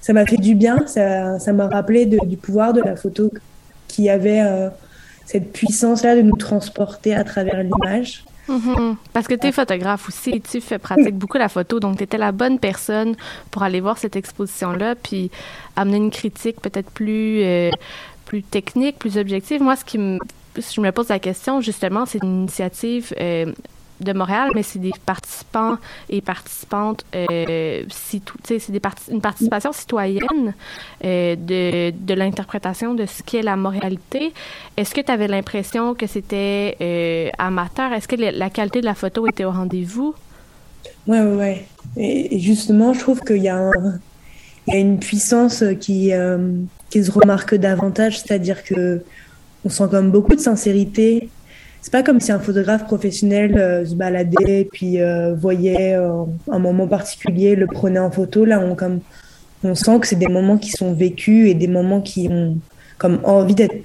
ça 0.00 0.12
m'a 0.12 0.24
fait 0.26 0.36
du 0.36 0.54
bien. 0.54 0.86
Ça 0.86 1.38
ça 1.38 1.52
m'a 1.52 1.68
rappelé 1.68 2.06
de- 2.06 2.24
du 2.26 2.36
pouvoir 2.36 2.72
de 2.72 2.80
la 2.82 2.96
photo 2.96 3.30
qui 3.88 4.08
avait 4.08 4.40
euh, 4.40 4.68
cette 5.24 5.52
puissance 5.52 6.02
là 6.04 6.14
de 6.16 6.22
nous 6.22 6.36
transporter 6.36 7.14
à 7.14 7.24
travers 7.24 7.62
l'image. 7.62 8.24
Mhm. 8.48 8.96
Parce 9.12 9.26
que 9.26 9.34
tu 9.34 9.48
es 9.48 9.52
photographe 9.52 10.06
aussi 10.08 10.40
tu 10.40 10.60
fais 10.60 10.78
pratique 10.78 11.16
beaucoup 11.16 11.36
la 11.38 11.48
photo, 11.48 11.80
donc 11.80 11.96
tu 11.98 12.04
étais 12.04 12.18
la 12.18 12.30
bonne 12.30 12.60
personne 12.60 13.16
pour 13.50 13.64
aller 13.64 13.80
voir 13.80 13.98
cette 13.98 14.14
exposition-là, 14.14 14.94
puis 14.94 15.32
amener 15.74 15.96
une 15.96 16.10
critique 16.12 16.60
peut-être 16.60 16.90
plus, 16.90 17.42
euh, 17.42 17.70
plus 18.24 18.44
technique, 18.44 19.00
plus 19.00 19.18
objective. 19.18 19.60
Moi, 19.62 19.74
ce 19.74 19.84
qui 19.84 19.98
me 19.98 20.18
je 20.56 20.80
me 20.80 20.90
pose 20.90 21.08
la 21.08 21.18
question, 21.18 21.60
justement, 21.60 22.06
c'est 22.06 22.22
une 22.22 22.42
initiative 22.42 23.12
euh, 23.20 23.52
de 24.00 24.12
Montréal, 24.12 24.50
mais 24.54 24.62
c'est 24.62 24.78
des 24.78 24.92
participants 25.04 25.76
et 26.10 26.20
participantes, 26.20 27.04
euh, 27.14 27.84
c'est 27.90 28.20
une 29.10 29.20
participation 29.20 29.72
citoyenne 29.72 30.54
euh, 31.04 31.36
de, 31.36 31.92
de 31.96 32.14
l'interprétation 32.14 32.94
de 32.94 33.06
ce 33.06 33.22
qu'est 33.22 33.42
la 33.42 33.56
moralité. 33.56 34.32
Est-ce 34.76 34.94
que 34.94 35.00
tu 35.00 35.10
avais 35.10 35.28
l'impression 35.28 35.94
que 35.94 36.06
c'était 36.06 36.76
euh, 36.80 37.30
amateur? 37.38 37.92
Est-ce 37.92 38.08
que 38.08 38.16
la 38.16 38.50
qualité 38.50 38.80
de 38.80 38.86
la 38.86 38.94
photo 38.94 39.26
était 39.26 39.44
au 39.44 39.50
rendez-vous? 39.50 40.14
Ouais, 41.06 41.20
ouais, 41.20 41.34
ouais. 41.34 41.66
Et, 41.96 42.38
justement, 42.38 42.92
je 42.92 43.00
trouve 43.00 43.20
qu'il 43.20 43.38
y, 43.38 43.44
y, 43.44 43.48
a 43.48 44.76
une 44.76 44.98
puissance 44.98 45.64
qui, 45.80 46.12
qui 46.90 47.04
se 47.04 47.10
remarque 47.10 47.54
davantage, 47.54 48.20
c'est-à-dire 48.20 48.62
que 48.62 49.02
on 49.64 49.68
sent 49.68 49.84
comme 49.90 50.12
beaucoup 50.12 50.36
de 50.36 50.40
sincérité 50.40 51.28
c'est 51.86 51.92
pas 51.92 52.02
comme 52.02 52.20
si 52.20 52.32
un 52.32 52.40
photographe 52.40 52.84
professionnel 52.84 53.56
euh, 53.56 53.86
se 53.86 53.94
baladait 53.94 54.68
puis 54.72 55.00
euh, 55.00 55.34
voyait 55.34 55.94
euh, 55.94 56.24
un 56.50 56.58
moment 56.58 56.88
particulier, 56.88 57.54
le 57.54 57.68
prenait 57.68 58.00
en 58.00 58.10
photo. 58.10 58.44
Là, 58.44 58.60
on 58.60 58.74
comme 58.74 59.00
on 59.62 59.76
sent 59.76 60.00
que 60.00 60.06
c'est 60.08 60.16
des 60.16 60.26
moments 60.26 60.58
qui 60.58 60.70
sont 60.70 60.92
vécus 60.92 61.48
et 61.48 61.54
des 61.54 61.68
moments 61.68 62.00
qui 62.00 62.28
ont 62.28 62.58
comme 62.98 63.20
envie 63.22 63.54
d'être 63.54 63.76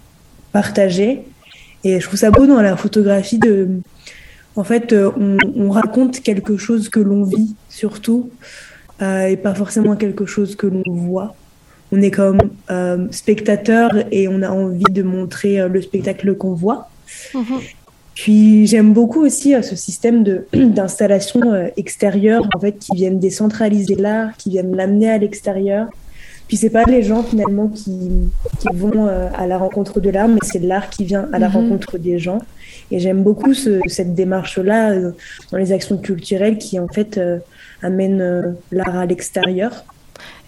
partagés. 0.51 1.21
Et 1.83 1.99
je 1.99 2.07
trouve 2.07 2.19
ça 2.19 2.31
beau 2.31 2.47
dans 2.47 2.61
la 2.61 2.75
photographie 2.75 3.37
de, 3.37 3.69
en 4.55 4.63
fait, 4.63 4.93
on, 4.93 5.37
on 5.55 5.69
raconte 5.69 6.21
quelque 6.21 6.57
chose 6.57 6.89
que 6.89 6.99
l'on 6.99 7.23
vit 7.23 7.55
surtout 7.69 8.31
et 8.99 9.37
pas 9.37 9.55
forcément 9.55 9.95
quelque 9.95 10.25
chose 10.25 10.55
que 10.55 10.67
l'on 10.67 10.83
voit. 10.87 11.35
On 11.91 12.01
est 12.01 12.11
comme 12.11 12.39
spectateur 13.11 13.89
et 14.11 14.27
on 14.27 14.41
a 14.41 14.49
envie 14.49 14.91
de 14.91 15.03
montrer 15.03 15.67
le 15.67 15.81
spectacle 15.81 16.35
qu'on 16.35 16.53
voit. 16.53 16.89
Mm-hmm. 17.33 17.61
Puis 18.21 18.67
j'aime 18.67 18.93
beaucoup 18.93 19.25
aussi 19.25 19.55
euh, 19.55 19.63
ce 19.63 19.75
système 19.75 20.23
d'installation 20.53 21.41
euh, 21.53 21.69
extérieure 21.75 22.47
en 22.55 22.59
fait 22.59 22.73
qui 22.73 22.95
viennent 22.95 23.17
décentraliser 23.17 23.95
l'art, 23.95 24.37
qui 24.37 24.51
viennent 24.51 24.75
l'amener 24.75 25.09
à 25.09 25.17
l'extérieur. 25.17 25.87
Puis 26.47 26.57
c'est 26.57 26.69
pas 26.69 26.83
les 26.83 27.01
gens 27.01 27.23
finalement 27.23 27.67
qui, 27.69 28.11
qui 28.59 28.67
vont 28.75 29.07
euh, 29.07 29.27
à 29.35 29.47
la 29.47 29.57
rencontre 29.57 29.99
de 29.99 30.11
l'art, 30.11 30.27
mais 30.27 30.37
c'est 30.43 30.59
l'art 30.59 30.91
qui 30.91 31.03
vient 31.03 31.29
à 31.33 31.39
la 31.39 31.49
mhm. 31.49 31.55
rencontre 31.55 31.97
des 31.97 32.19
gens. 32.19 32.37
Et 32.91 32.99
j'aime 32.99 33.23
beaucoup 33.23 33.55
ce, 33.55 33.79
cette 33.87 34.13
démarche-là 34.13 34.99
dans 35.51 35.57
les 35.57 35.71
actions 35.71 35.97
culturelles 35.97 36.59
qui 36.59 36.77
en 36.77 36.89
fait 36.89 37.19
amènent 37.81 38.55
l'art 38.71 38.97
à 38.97 39.05
l'extérieur. 39.07 39.83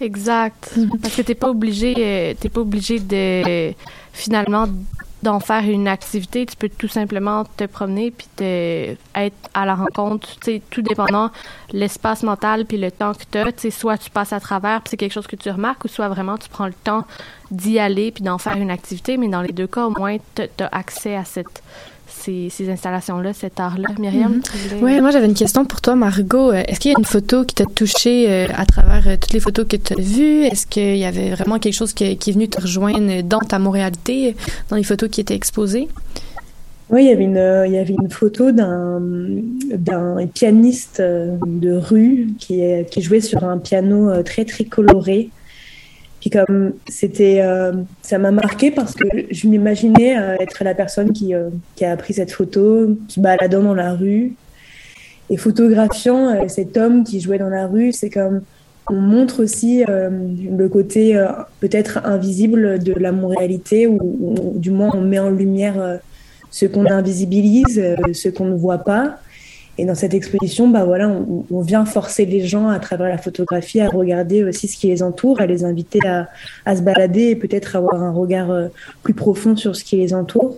Exact. 0.00 0.74
Parce 1.02 1.16
que 1.16 1.22
t'es 1.22 1.34
pas 1.34 1.48
obligé, 1.48 2.36
t'es 2.38 2.50
pas 2.50 2.60
obligé 2.60 3.00
de 3.00 3.72
finalement 4.12 4.68
d'en 5.24 5.40
faire 5.40 5.64
une 5.64 5.88
activité, 5.88 6.46
tu 6.46 6.54
peux 6.54 6.68
tout 6.68 6.86
simplement 6.86 7.44
te 7.56 7.64
promener 7.64 8.10
puis 8.10 8.28
te, 8.36 8.94
être 9.14 9.50
à 9.54 9.64
la 9.64 9.74
rencontre, 9.74 10.28
tu 10.38 10.60
tout 10.70 10.82
dépendant 10.82 11.30
l'espace 11.72 12.22
mental 12.22 12.66
puis 12.66 12.76
le 12.76 12.90
temps 12.90 13.14
que 13.14 13.24
tu 13.30 13.38
as, 13.38 13.50
tu 13.50 13.62
sais, 13.62 13.70
soit 13.70 13.98
tu 13.98 14.10
passes 14.10 14.32
à 14.32 14.38
travers 14.38 14.82
puis 14.82 14.90
c'est 14.90 14.96
quelque 14.96 15.12
chose 15.12 15.26
que 15.26 15.36
tu 15.36 15.50
remarques 15.50 15.84
ou 15.84 15.88
soit 15.88 16.08
vraiment 16.08 16.36
tu 16.36 16.48
prends 16.48 16.66
le 16.66 16.74
temps 16.84 17.04
d'y 17.50 17.78
aller 17.78 18.12
puis 18.12 18.22
d'en 18.22 18.38
faire 18.38 18.56
une 18.56 18.70
activité, 18.70 19.16
mais 19.16 19.28
dans 19.28 19.42
les 19.42 19.52
deux 19.52 19.66
cas, 19.66 19.86
au 19.86 19.90
moins, 19.98 20.18
tu 20.34 20.42
as 20.42 20.68
accès 20.70 21.16
à 21.16 21.24
cette 21.24 21.62
ces, 22.24 22.70
installations-là, 22.70 23.32
cet 23.32 23.60
art-là. 23.60 23.88
Myriam? 23.98 24.34
Mhm. 24.34 24.42
Oui, 24.82 25.00
moi 25.00 25.10
j'avais 25.10 25.26
une 25.26 25.34
question 25.34 25.64
pour 25.64 25.80
toi, 25.80 25.94
Margot. 25.94 26.50
Euh, 26.50 26.62
est-ce 26.66 26.80
qu'il 26.80 26.92
y 26.92 26.94
a 26.94 26.98
une 26.98 27.04
photo 27.04 27.44
qui 27.44 27.54
t'a 27.54 27.64
touché 27.64 28.26
euh, 28.28 28.46
à 28.54 28.66
travers 28.66 29.06
euh, 29.06 29.16
toutes 29.20 29.32
les 29.32 29.40
photos 29.40 29.66
que 29.68 29.76
tu 29.76 29.92
as 29.92 30.00
vues? 30.00 30.44
Est-ce 30.44 30.66
qu'il 30.66 30.96
y 30.96 31.04
avait 31.04 31.30
vraiment 31.30 31.58
quelque 31.58 31.74
chose 31.74 31.92
qui, 31.92 32.04
est 32.04 32.32
venu 32.32 32.48
te 32.48 32.60
rejoindre 32.60 33.22
dans 33.22 33.40
ta 33.40 33.58
moralité, 33.58 34.36
dans 34.70 34.76
les 34.76 34.84
photos 34.84 35.08
qui 35.10 35.20
étaient 35.20 35.34
exposées? 35.34 35.88
Oui, 36.90 37.04
il 37.04 37.08
y 37.08 37.12
avait 37.12 37.24
une, 37.24 37.64
il 37.66 37.72
y 37.72 37.78
avait 37.78 37.94
une 37.94 38.10
photo 38.10 38.52
d'un, 38.52 39.00
d'un 39.00 40.26
pianiste 40.26 41.00
de 41.00 41.72
rue 41.72 42.28
qui, 42.38 42.60
qui 42.90 43.02
jouait 43.02 43.22
sur 43.22 43.42
un 43.44 43.58
piano 43.58 44.22
très 44.22 44.44
très 44.44 44.64
coloré 44.64 45.30
puis 46.24 46.30
comme 46.30 46.72
c'était, 46.88 47.42
euh, 47.42 47.72
ça 48.00 48.16
m'a 48.16 48.30
marqué 48.30 48.70
parce 48.70 48.94
que 48.94 49.04
je 49.30 49.46
m'imaginais 49.46 50.18
euh, 50.18 50.36
être 50.40 50.64
la 50.64 50.74
personne 50.74 51.12
qui, 51.12 51.34
euh, 51.34 51.50
qui, 51.76 51.84
a 51.84 51.94
pris 51.98 52.14
cette 52.14 52.32
photo, 52.32 52.96
se 53.08 53.20
baladant 53.20 53.62
dans 53.62 53.74
la 53.74 53.92
rue 53.92 54.32
et 55.28 55.36
photographiant 55.36 56.48
cet 56.48 56.78
homme 56.78 57.04
qui 57.04 57.20
jouait 57.20 57.36
dans 57.36 57.50
la 57.50 57.66
rue. 57.66 57.92
C'est 57.92 58.08
comme 58.08 58.40
on 58.88 58.94
montre 58.94 59.42
aussi 59.42 59.84
le 59.86 60.68
côté 60.68 61.22
peut-être 61.60 62.00
invisible 62.06 62.78
de 62.78 62.94
la 62.94 63.12
réalité 63.38 63.86
ou, 63.86 63.98
ou, 64.00 64.58
du 64.58 64.70
moins 64.70 64.92
on 64.94 65.02
met 65.02 65.18
en 65.18 65.28
lumière 65.28 66.00
ce 66.50 66.64
qu'on 66.64 66.86
invisibilise, 66.90 67.82
ce 68.14 68.28
qu'on 68.30 68.46
ne 68.46 68.56
voit 68.56 68.78
pas. 68.78 69.18
Et 69.76 69.84
dans 69.84 69.94
cette 69.94 70.14
exposition, 70.14 70.68
bah 70.68 70.84
voilà, 70.84 71.08
on, 71.08 71.60
vient 71.62 71.84
forcer 71.84 72.26
les 72.26 72.46
gens 72.46 72.68
à 72.68 72.78
travers 72.78 73.08
la 73.08 73.18
photographie 73.18 73.80
à 73.80 73.88
regarder 73.88 74.44
aussi 74.44 74.68
ce 74.68 74.76
qui 74.76 74.86
les 74.86 75.02
entoure, 75.02 75.40
à 75.40 75.46
les 75.46 75.64
inviter 75.64 75.98
à, 76.06 76.28
à 76.64 76.76
se 76.76 76.82
balader 76.82 77.30
et 77.30 77.36
peut-être 77.36 77.74
avoir 77.74 78.00
un 78.00 78.12
regard 78.12 78.50
euh, 78.50 78.68
plus 79.02 79.14
profond 79.14 79.56
sur 79.56 79.74
ce 79.74 79.82
qui 79.82 79.96
les 79.96 80.14
entoure. 80.14 80.56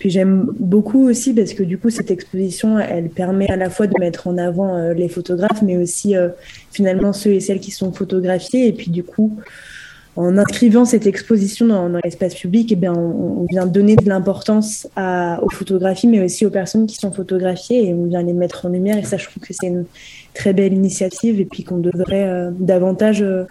Puis 0.00 0.08
j'aime 0.08 0.46
beaucoup 0.58 1.08
aussi 1.08 1.34
parce 1.34 1.52
que 1.52 1.62
du 1.62 1.76
coup 1.76 1.90
cette 1.90 2.10
exposition, 2.10 2.78
elle 2.78 3.10
permet 3.10 3.50
à 3.50 3.56
la 3.56 3.68
fois 3.68 3.86
de 3.86 3.92
mettre 4.00 4.28
en 4.28 4.38
avant 4.38 4.74
euh, 4.74 4.94
les 4.94 5.10
photographes, 5.10 5.60
mais 5.60 5.76
aussi 5.76 6.16
euh, 6.16 6.30
finalement 6.72 7.12
ceux 7.12 7.32
et 7.32 7.40
celles 7.40 7.60
qui 7.60 7.70
sont 7.70 7.92
photographiés. 7.92 8.66
Et 8.66 8.72
puis 8.72 8.90
du 8.90 9.04
coup, 9.04 9.36
en 10.16 10.36
inscrivant 10.36 10.84
cette 10.84 11.06
exposition 11.06 11.66
dans, 11.66 11.88
l'espace 12.02 12.34
public, 12.34 12.72
eh 12.72 12.76
bien, 12.76 12.92
on, 12.92 13.46
vient 13.48 13.66
donner 13.66 13.96
de 13.96 14.08
l'importance 14.08 14.88
aux 14.96 15.50
photographies, 15.50 16.08
mais 16.08 16.22
aussi 16.22 16.44
aux 16.44 16.50
personnes 16.50 16.86
qui 16.86 16.96
sont 16.96 17.12
photographiées, 17.12 17.88
et 17.88 17.94
on 17.94 18.06
vient 18.06 18.22
les 18.22 18.32
mettre 18.32 18.66
en 18.66 18.70
lumière. 18.70 18.98
Et 18.98 19.04
ça, 19.04 19.16
je 19.16 19.28
trouve 19.28 19.42
que 19.42 19.52
c'est 19.52 19.68
une 19.68 19.84
très 20.34 20.52
belle 20.52 20.72
initiative, 20.72 21.40
et 21.40 21.44
puis 21.44 21.64
qu'on 21.64 21.78
devrait 21.78 22.28
euh, 22.28 22.50
davantage 22.58 23.22
euh, 23.22 23.44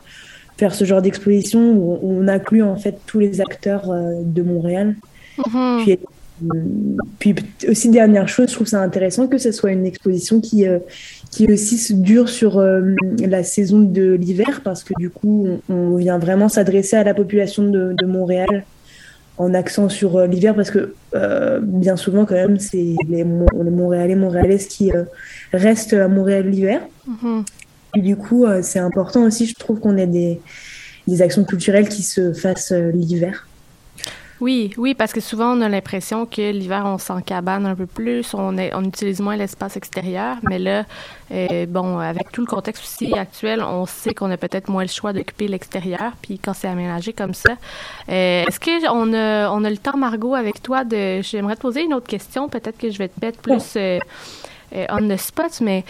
faire 0.58 0.76
ce 0.76 0.84
genre 0.84 1.02
d'exposition 1.02 1.72
où, 1.72 2.00
on 2.04 2.28
inclut 2.28 2.64
en 2.64 2.76
fait 2.76 3.00
tous 3.06 3.20
les 3.20 3.42
acteurs 3.42 3.90
euh, 3.90 4.22
de 4.24 4.42
Montréal. 4.42 4.96
Mm-hmm. 5.38 5.98
Puis, 7.20 7.34
puis 7.34 7.36
aussi 7.68 7.90
dernière 7.90 8.28
chose, 8.28 8.50
je 8.50 8.56
trouve 8.56 8.68
ça 8.68 8.82
intéressant 8.82 9.28
que 9.28 9.38
ce 9.38 9.52
soit 9.52 9.72
une 9.72 9.86
exposition 9.86 10.40
qui 10.40 10.66
qui 11.32 11.52
aussi 11.52 11.94
dure 11.96 12.28
sur 12.28 12.58
euh, 12.58 12.96
la 13.20 13.44
saison 13.44 13.80
de 13.80 14.14
l'hiver 14.14 14.62
parce 14.64 14.84
que 14.84 14.94
du 14.98 15.10
coup, 15.10 15.60
on, 15.70 15.96
vient 15.96 16.18
vraiment 16.18 16.50
s'adresser 16.50 16.96
à 16.96 17.04
la 17.04 17.14
population 17.14 17.64
de, 17.64 18.06
Montréal 18.06 18.66
en 19.38 19.54
accent 19.54 19.90
sur 19.90 20.18
euh, 20.18 20.28
l'hiver 20.28 20.56
parce 20.56 20.72
que 20.72 20.96
euh, 21.16 21.60
bien 21.62 21.96
souvent 21.96 22.26
quand 22.26 22.36
même 22.36 22.60
c'est 22.60 22.78
les, 22.78 22.98
les, 23.10 23.24
Montréalais 23.24 24.16
Montréalaises 24.16 24.68
qui 24.68 24.92
restent 25.54 25.94
à 25.94 26.08
Montréal 26.08 26.50
l'hiver. 26.50 26.82
Mm-hmm. 27.08 27.46
Et 27.96 28.02
du 28.02 28.16
coup, 28.16 28.46
c'est 28.62 28.80
important 28.80 29.24
aussi, 29.24 29.48
je 29.48 29.56
trouve 29.56 29.80
qu'on 29.80 29.98
ait 29.98 30.06
des, 30.06 30.40
des 31.08 31.22
actions 31.24 31.44
culturelles 31.44 31.90
qui 31.90 32.04
se 32.04 32.34
fassent 32.34 32.72
l'hiver. 32.72 33.49
Oui, 34.42 34.72
oui, 34.78 34.94
parce 34.94 35.12
que 35.12 35.20
souvent 35.20 35.58
on 35.58 35.62
a 35.62 35.68
l'impression 35.68 36.26
que 36.26 36.52
l'hiver 36.52 36.84
on 36.86 36.98
s'encabane 36.98 37.66
un 37.66 37.76
peu 37.76 37.86
plus, 37.86 38.34
on, 38.34 38.58
est, 38.58 38.74
on 38.74 38.84
utilise 38.86 39.20
moins 39.20 39.36
l'espace 39.36 39.76
extérieur, 39.76 40.38
mais 40.44 40.60
là, 40.60 40.86
euh, 41.32 41.66
bon, 41.66 42.00
avec 42.00 42.32
tout 42.32 42.40
le 42.42 42.48
contexte 42.48 42.84
aussi 42.84 43.14
actuel, 43.14 43.62
on 43.62 43.86
sait 43.86 44.14
qu'on 44.14 44.32
a 44.32 44.38
peut-être 44.38 44.70
moins 44.70 44.84
le 44.84 44.90
choix 44.90 45.12
d'occuper 45.12 45.50
l'extérieur, 45.50 46.14
puis 46.22 46.40
quand 46.40 46.54
c'est 46.54 46.70
aménagé 46.70 47.12
comme 47.12 47.34
ça. 47.34 47.52
Euh, 48.08 48.46
est-ce 48.46 48.60
qu'on 48.62 49.14
a, 49.14 49.52
on 49.52 49.64
a 49.66 49.70
le 49.70 49.78
temps, 49.78 49.98
Margot, 49.98 50.36
avec 50.36 50.64
toi, 50.64 50.86
de, 50.86 51.22
j'aimerais 51.22 51.56
te 51.56 51.62
poser 51.62 51.84
une 51.84 51.94
autre 51.94 52.08
question, 52.08 52.48
peut-être 52.48 52.78
que 52.78 52.90
je 52.90 52.98
vais 52.98 53.10
te 53.10 53.20
mettre 53.22 53.40
plus 53.40 53.76
euh, 53.76 54.00
on 54.90 55.08
the 55.10 55.18
spot, 55.18 55.60
mais 55.62 55.84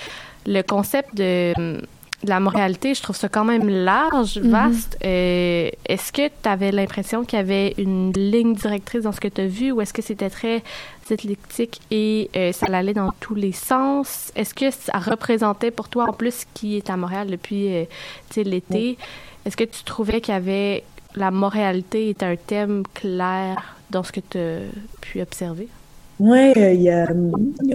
le 0.48 0.64
concept 0.64 1.14
de 1.14 1.54
la 2.24 2.40
moralité, 2.40 2.94
je 2.94 3.02
trouve 3.02 3.16
ça 3.16 3.30
quand 3.30 3.46
même 3.46 3.70
large, 3.70 4.40
mhm. 4.40 4.52
vaste. 4.52 4.98
Euh, 5.06 5.70
est-ce 5.86 6.12
que 6.12 6.28
tu 6.28 6.50
avais 6.50 6.72
l'impression 6.72 7.24
qu'il 7.24 7.38
y 7.38 7.42
avait 7.42 7.74
une 7.78 8.12
ligne 8.14 8.56
directrice 8.56 9.04
dans 9.04 9.12
ce 9.12 9.22
que 9.22 9.30
tu 9.30 9.42
as 9.42 9.48
vu 9.48 9.72
ou 9.72 9.82
est-ce 9.82 9.94
que 9.94 10.02
c'était 10.02 10.30
très 10.30 10.62
éclectique 11.10 11.80
et 11.90 12.30
euh, 12.36 12.52
ça 12.52 12.68
allait 12.68 12.94
dans 12.94 13.12
tous 13.20 13.36
les 13.36 13.54
sens? 13.54 14.32
Est-ce 14.36 14.54
que 14.54 14.70
ça 14.70 15.00
représentait 15.00 15.72
pour 15.72 15.88
toi, 15.88 16.08
en 16.10 16.14
plus, 16.14 16.46
qui 16.54 16.76
est 16.78 16.90
à 16.90 16.98
Montréal 16.98 17.28
depuis 17.28 17.74
euh, 17.74 17.86
l'été, 18.36 18.98
est-ce 19.46 19.56
que 19.56 19.64
tu 19.64 19.84
trouvais 19.84 20.20
qu'il 20.22 20.34
y 20.34 20.38
avait 20.38 20.84
la 21.16 21.32
moralité 21.32 22.10
est 22.10 22.22
un 22.22 22.36
thème 22.36 22.84
clair 22.94 23.76
dans 23.90 24.04
ce 24.04 24.12
que 24.12 24.20
tu 24.20 24.38
as 24.38 24.60
pu 25.02 25.22
observer? 25.22 25.68
Oui, 26.20 26.52
il 26.56 26.82
y 26.82 26.90
a, 26.90 27.08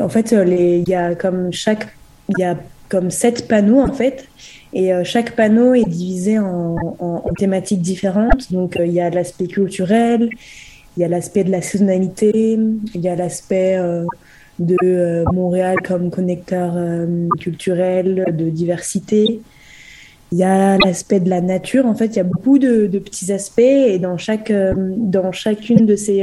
en 0.01 0.09
fait, 0.11 0.33
il 0.33 0.89
y 0.89 0.95
a 0.95 1.15
comme 1.15 1.51
chaque, 1.53 1.89
il 2.29 2.41
y 2.41 2.45
a 2.45 2.57
comme 2.89 3.11
sept 3.11 3.49
panneaux 3.49 3.81
en 3.81 3.93
fait. 3.93 4.29
Et 4.73 4.93
euh, 4.93 5.05
chaque 5.05 5.37
panneau 5.37 5.75
est 5.75 5.89
divisé 5.89 6.39
en, 6.39 7.23
thématiques 7.39 7.81
différentes. 7.81 8.53
Donc 8.53 8.77
euh, 8.77 8.87
il 8.87 8.93
y 8.93 9.01
a 9.01 9.11
l'aspect 9.11 9.47
culturel, 9.47 10.29
il 10.97 11.01
y 11.01 11.05
a 11.05 11.09
l'aspect 11.09 11.45
de 11.45 11.51
la 11.51 11.63
saisonnalité, 11.63 12.59
il 12.95 13.01
y 13.01 13.09
a 13.09 13.17
l'aspect 13.17 13.77
euh, 13.77 14.05
de 14.59 15.25
Montréal 15.33 15.77
comme 15.85 16.11
connecteur 16.11 16.77
culturel, 17.41 18.25
de 18.33 18.49
diversité. 18.51 19.41
il 20.31 20.39
y 20.39 20.45
a 20.45 20.79
l'aspect 20.79 21.19
de 21.19 21.29
la 21.29 21.41
nature. 21.41 21.87
En 21.87 21.97
fait, 21.97 22.07
il 22.07 22.17
y 22.17 22.21
a 22.21 22.25
beaucoup 22.25 22.61
de, 22.61 22.87
petits 22.87 23.33
aspects 23.33 23.59
et 23.59 23.99
dans 23.99 24.17
chaque, 24.17 24.53
dans 24.53 25.33
chacune 25.33 25.87
de 25.87 25.97
ces, 25.97 26.23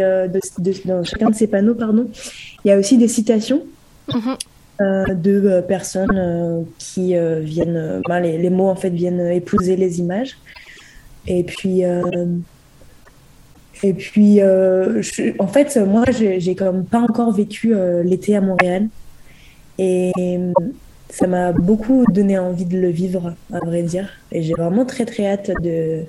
dans 0.86 1.04
chacun 1.04 1.30
de 1.30 1.36
ces 1.36 1.48
panneaux, 1.48 1.76
pardon, 1.76 2.08
il 2.64 2.70
y 2.70 2.72
a 2.72 2.78
aussi 2.78 2.98
des 2.98 3.10
citations 3.10 3.64
Mhm. 4.14 4.30
euh, 4.30 4.36
de 5.14 5.48
euh, 5.48 5.62
personnes 5.62 6.18
euh, 6.18 6.62
qui 6.78 7.16
euh, 7.16 7.40
viennent, 7.40 8.02
euh, 8.08 8.20
les, 8.20 8.50
mots 8.50 8.70
en 8.70 8.76
fait 8.76 8.90
viennent 8.90 9.28
épouser 9.32 9.76
les 9.76 10.00
images. 10.00 10.38
Et 11.28 11.44
puis, 11.44 11.86
euh, 11.86 12.02
et 13.84 13.94
puis, 13.94 14.42
euh, 14.42 15.02
en 15.40 15.48
fait, 15.48 15.78
moi, 15.78 16.06
j'ai 16.10 16.56
comme 16.56 16.86
pas 16.86 17.00
encore 17.00 17.32
vécu 17.32 17.74
euh, 17.74 18.04
l'été 18.04 18.36
à 18.36 18.42
Montréal, 18.42 18.88
et 19.80 20.12
euh, 20.20 20.54
ça 21.10 21.28
m'a 21.28 21.52
beaucoup 21.52 22.06
donné 22.12 22.38
envie 22.38 22.66
de 22.66 22.78
le 22.80 22.90
vivre, 22.90 23.34
à 23.52 23.60
vrai 23.60 23.82
dire. 23.84 24.10
Et 24.32 24.44
j'ai 24.44 24.54
vraiment 24.54 24.86
très 24.86 25.06
très 25.06 25.26
hâte 25.26 25.52
de, 25.64 26.04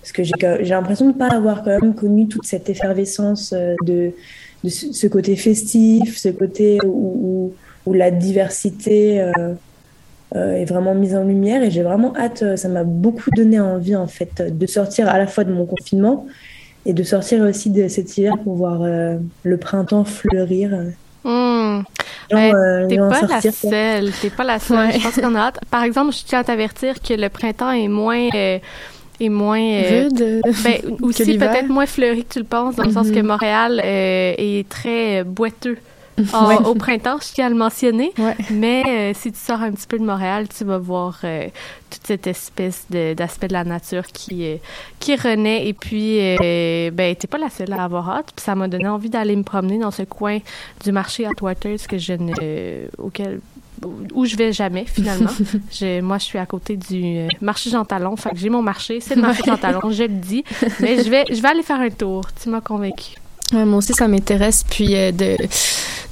parce 0.00 0.12
que 0.12 0.22
j'ai 0.22 0.70
l'impression 0.70 1.10
de 1.10 1.16
pas 1.16 1.28
avoir 1.28 1.64
quand 1.64 1.80
même 1.80 1.94
connu 1.94 2.28
toute 2.28 2.44
cette 2.44 2.68
effervescence 2.68 3.52
euh, 3.52 3.74
de, 3.84 4.12
ce 4.68 5.06
côté 5.06 5.36
festif, 5.36 6.16
ce 6.16 6.28
côté 6.28 6.78
où, 6.84 7.52
où 7.86 7.92
la 7.92 8.10
diversité 8.10 9.20
euh, 9.20 9.30
euh, 10.34 10.56
est 10.56 10.64
vraiment 10.64 10.94
mise 10.94 11.14
en 11.14 11.24
lumière. 11.24 11.62
Et 11.62 11.70
j'ai 11.70 11.82
vraiment 11.82 12.14
hâte, 12.16 12.42
euh, 12.42 12.56
ça 12.56 12.68
m'a 12.68 12.84
beaucoup 12.84 13.30
donné 13.36 13.60
envie 13.60 13.96
en 13.96 14.06
fait 14.08 14.42
de 14.58 14.66
sortir 14.66 15.08
à 15.08 15.18
la 15.18 15.26
fois 15.26 15.44
de 15.44 15.52
mon 15.52 15.66
confinement 15.66 16.26
et 16.84 16.92
de 16.92 17.02
sortir 17.02 17.42
aussi 17.42 17.70
de 17.70 17.88
cet 17.88 18.16
hiver 18.18 18.34
pour 18.44 18.54
voir 18.56 18.82
euh, 18.82 19.16
le 19.44 19.56
printemps 19.56 20.04
fleurir. 20.04 20.70
Hmm. 21.24 21.80
Ouais, 22.32 22.52
euh, 22.54 22.86
T'es 22.88 22.96
pas 22.96 23.22
la 23.22 23.40
seule. 23.40 24.10
T'es 24.20 24.30
pas 24.30 24.44
la 24.44 24.58
seule. 24.58 24.92
Je 24.92 25.00
pense 25.02 25.14
qu'on 25.14 25.34
a 25.34 25.40
hâte. 25.40 25.60
Par 25.70 25.82
exemple, 25.84 26.12
je 26.12 26.24
tiens 26.24 26.40
à 26.40 26.44
t'avertir 26.44 27.00
que 27.00 27.14
le 27.14 27.28
printemps 27.28 27.70
est 27.72 27.88
moins. 27.88 28.28
euh, 28.34 28.58
est 29.18 29.28
moins. 29.28 29.58
Rude. 29.58 30.20
euh, 30.20 30.40
ben, 30.64 30.80
aussi 31.02 31.38
peut-être 31.38 31.68
moins 31.68 31.86
fleuri 31.86 32.24
que 32.24 32.34
tu 32.34 32.38
le 32.38 32.44
penses, 32.44 32.76
dans 32.76 32.84
le 32.84 32.92
sens 32.92 33.10
que 33.10 33.20
Montréal 33.20 33.80
euh, 33.84 34.34
est 34.36 34.68
très 34.68 35.24
boiteux. 35.24 35.78
En- 36.32 36.48
Ouais. 36.48 36.56
Au 36.64 36.74
printemps, 36.74 37.18
je 37.20 37.32
tiens 37.34 37.46
à 37.46 37.48
le 37.48 37.54
mentionner. 37.54 38.12
Ouais. 38.18 38.36
Mais 38.50 38.82
euh, 38.86 39.12
si 39.14 39.32
tu 39.32 39.38
sors 39.38 39.60
un 39.60 39.70
petit 39.72 39.86
peu 39.86 39.98
de 39.98 40.04
Montréal, 40.04 40.46
tu 40.48 40.64
vas 40.64 40.78
voir 40.78 41.18
euh, 41.24 41.46
toute 41.90 42.06
cette 42.06 42.26
espèce 42.26 42.86
d'aspect 42.90 43.48
de, 43.48 43.52
la 43.52 43.64
nature 43.64 44.06
qui, 44.06 44.44
euh, 44.46 44.56
qui 45.00 45.14
renaît. 45.16 45.66
Et 45.68 45.72
puis, 45.72 46.18
ben, 46.92 47.14
t'es 47.16 47.26
pas 47.26 47.38
la 47.38 47.50
seule 47.50 47.72
à 47.72 47.84
avoir 47.84 48.08
hâte. 48.10 48.32
Puis 48.34 48.44
ça 48.44 48.54
m'a 48.54 48.68
donné 48.68 48.88
envie 48.88 49.10
d'aller 49.10 49.36
me 49.36 49.42
promener 49.42 49.78
dans 49.78 49.90
ce 49.90 50.02
coin 50.02 50.38
du 50.84 50.92
marché 50.92 51.26
Atwaters 51.26 51.86
que 51.88 51.98
je 51.98 52.12
ne, 52.14 52.32
auquel 52.98 53.40
où 54.14 54.24
je 54.24 54.36
vais 54.36 54.54
jamais 54.54 54.86
finalement. 54.86 55.28
Je- 55.70 56.00
moi, 56.00 56.16
je 56.16 56.24
suis 56.24 56.38
à 56.38 56.46
côté 56.46 56.78
du 56.78 57.28
marché 57.42 57.68
Jean 57.68 57.84
Talon, 57.84 58.16
fait 58.16 58.30
que 58.30 58.38
j'ai 58.38 58.48
mon 58.48 58.62
marché, 58.62 59.00
c'est 59.00 59.16
le 59.16 59.20
marché 59.20 59.42
Jean 59.44 59.58
Talon, 59.58 59.90
je 59.90 60.04
le 60.04 60.08
dis, 60.08 60.44
mais 60.80 61.04
je 61.04 61.10
vais, 61.10 61.24
je 61.28 61.42
vais 61.42 61.48
aller 61.48 61.62
faire 61.62 61.80
un 61.80 61.90
tour. 61.90 62.22
Tu 62.42 62.48
m'as 62.48 62.62
convaincu. 62.62 63.16
Ouais, 63.52 63.64
moi 63.64 63.78
aussi, 63.78 63.94
ça 63.94 64.08
m'intéresse. 64.08 64.64
Puis 64.68 64.96
euh, 64.96 65.12
de, 65.12 65.36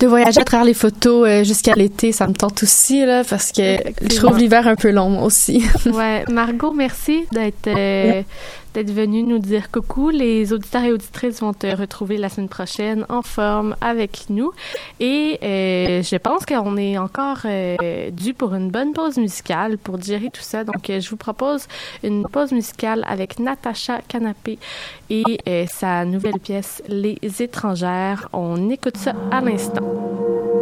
de 0.01 0.07
voyager 0.07 0.41
à 0.41 0.45
travers 0.45 0.65
les 0.65 0.75
photos 0.75 1.27
euh, 1.29 1.45
jusqu'à 1.45 1.75
l'été, 1.75 2.13
ça 2.13 2.27
me 2.27 2.33
tente 2.33 2.63
aussi, 2.63 3.05
là, 3.05 3.25
parce 3.29 3.51
que 3.51 3.77
je 4.03 4.17
trouve 4.17 4.39
l'hiver 4.39 4.69
un 4.69 4.77
peu 4.77 4.91
long, 4.91 5.11
moi 5.11 5.25
aussi. 5.25 5.65
Ouais, 5.87 6.25
Margot, 6.31 6.73
merci 6.73 7.25
d'être 7.33 7.67
euh, 7.69 8.23
d'être 8.75 8.91
venue 8.91 9.23
nous 9.23 9.39
dire 9.39 9.71
coucou. 9.71 10.11
Les 10.11 10.53
auditeurs 10.53 10.83
et 10.83 10.93
auditrices 10.93 11.41
vont 11.41 11.55
te 11.55 11.67
retrouver 11.67 12.17
la 12.17 12.29
semaine 12.29 12.49
prochaine 12.49 13.07
en 13.09 13.23
forme 13.23 13.77
avec 13.81 14.27
nous. 14.29 14.53
Et 15.01 15.39
euh, 15.43 16.03
je 16.03 16.17
pense 16.17 16.45
qu'on 16.45 16.77
est 16.77 16.99
encore 16.99 17.39
euh, 17.45 18.11
dû 18.11 18.35
pour 18.35 18.55
une 18.55 18.71
bonne 18.71 18.93
pause 18.93 19.17
musicale 19.17 19.79
pour 19.79 19.99
digérer 19.99 20.31
tout 20.31 20.43
ça. 20.43 20.65
Donc, 20.65 20.91
euh, 20.91 21.01
je 21.01 21.09
vous 21.09 21.17
propose 21.17 21.67
une 22.03 22.27
pause 22.27 22.53
musicale 22.53 23.05
avec 23.09 23.39
Natacha 23.39 24.01
Canapé 24.09 24.59
et 25.09 25.25
sa 25.69 26.05
nouvelle 26.05 26.41
pièce 26.41 26.83
Les 26.89 27.19
étrangères. 27.41 28.29
On 28.33 28.71
écoute 28.71 28.97
ça 28.97 29.15
à 29.31 29.41
l'instant. 29.41 30.54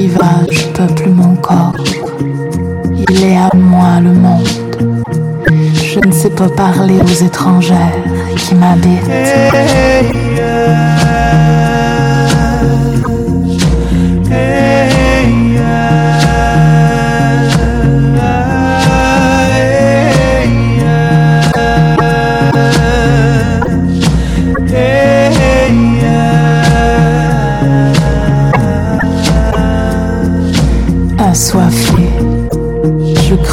Rivage 0.00 0.72
peuple 0.72 1.10
mon 1.10 1.34
corps, 1.36 1.74
il 3.10 3.22
est 3.22 3.36
à 3.36 3.50
moi 3.54 4.00
le 4.00 4.14
monde, 4.14 4.48
je 5.74 5.98
ne 6.00 6.10
sais 6.10 6.30
pas 6.30 6.48
parler 6.48 6.98
aux 7.02 7.24
étrangères 7.26 8.02
qui 8.34 8.54
m'habitent. 8.54 9.10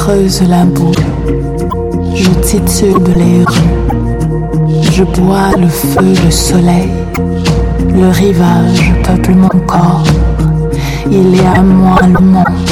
Creuse 0.08 0.42
la 0.48 0.64
boue, 0.64 0.94
je 2.16 2.30
titube 2.40 3.10
les 3.18 3.44
rues, 3.44 4.80
je 4.90 5.04
bois 5.04 5.52
le 5.60 5.68
feu, 5.68 6.14
le 6.24 6.32
soleil, 6.32 6.94
le 7.94 8.08
rivage 8.12 8.94
peuple 9.04 9.34
mon 9.34 9.50
corps, 9.50 10.06
il 11.12 11.36
est 11.36 11.46
à 11.46 11.62
moi 11.62 11.98
le 12.04 12.24
monde, 12.24 12.70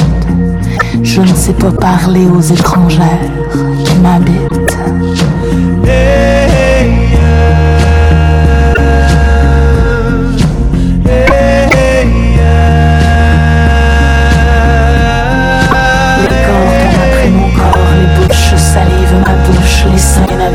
je 1.02 1.20
ne 1.20 1.34
sais 1.34 1.52
pas 1.52 1.72
parler 1.72 2.24
aux 2.26 2.40
étrangères 2.40 3.30
qui 3.84 3.98
m'habitent. 3.98 5.25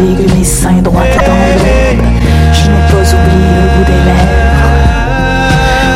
Mes 0.06 0.44
seins 0.44 0.82
droits 0.82 1.04
dans 1.04 1.34
l'aube. 1.34 2.06
Je 2.54 2.70
n'ai 2.70 2.84
pas 2.90 3.06
oublié 3.16 3.52
le 3.58 3.68
goût 3.74 3.86
des 3.86 4.02
lèvres. 4.10 4.52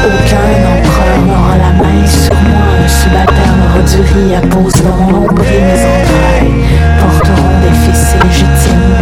Aucun 0.05 0.47
empereur 0.73 1.17
n'aura 1.25 1.55
la 1.57 1.71
main 1.83 2.05
sur 2.05 2.33
moi, 2.33 2.67
un 2.83 2.87
subalterne 2.87 3.61
aura 3.67 3.81
du 3.81 4.01
riz 4.13 4.35
à 4.35 4.41
poser 4.41 4.83
dans 4.83 4.97
mon 4.97 5.11
nombril, 5.21 5.49
mes 5.49 5.81
entrailles 5.93 6.53
porteront 6.99 7.57
des 7.61 7.75
fils 7.83 8.15
illégitimes 8.21 8.95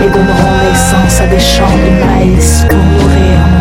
et 0.00 0.08
donneront 0.08 0.56
naissance 0.62 1.20
à 1.20 1.26
des 1.26 1.40
champs 1.40 1.64
de 1.64 1.90
maïs 2.04 2.64
pour 2.68 2.78
nourrir 2.78 3.55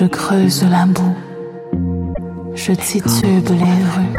je 0.00 0.06
creuse 0.06 0.64
la 0.70 0.86
boue, 0.86 1.14
je 2.54 2.72
titube 2.72 3.50
les 3.50 3.84
rues, 3.92 4.16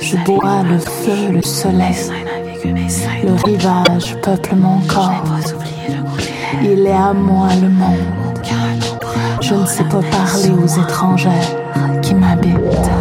je 0.00 0.16
bois 0.18 0.62
le 0.62 0.78
feu, 0.78 1.32
le 1.32 1.42
soleil, 1.42 1.96
le 3.24 3.32
rivage 3.44 4.14
peuple 4.22 4.54
mon 4.54 4.78
corps, 4.86 5.24
il 6.62 6.86
est 6.86 6.92
à 6.92 7.12
moi 7.12 7.48
le 7.60 7.68
monde, 7.68 7.98
Je 9.40 9.54
ne 9.54 9.66
sais 9.66 9.82
pas 9.82 10.02
parler 10.02 10.50
aux 10.50 10.80
étrangères 10.80 11.56
qui 12.00 12.14
m'habitent. 12.14 12.99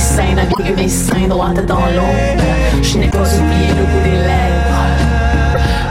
Seins 0.00 0.34
mes 0.76 0.88
seins 0.88 1.28
droites 1.28 1.64
dans 1.66 1.86
l'ombre. 1.96 2.50
Je 2.82 2.98
n'ai 2.98 3.08
pas 3.08 3.28
oublié 3.38 3.68
le 3.68 3.84
goût 3.84 4.02
des 4.04 4.18
lèvres. 4.28 4.50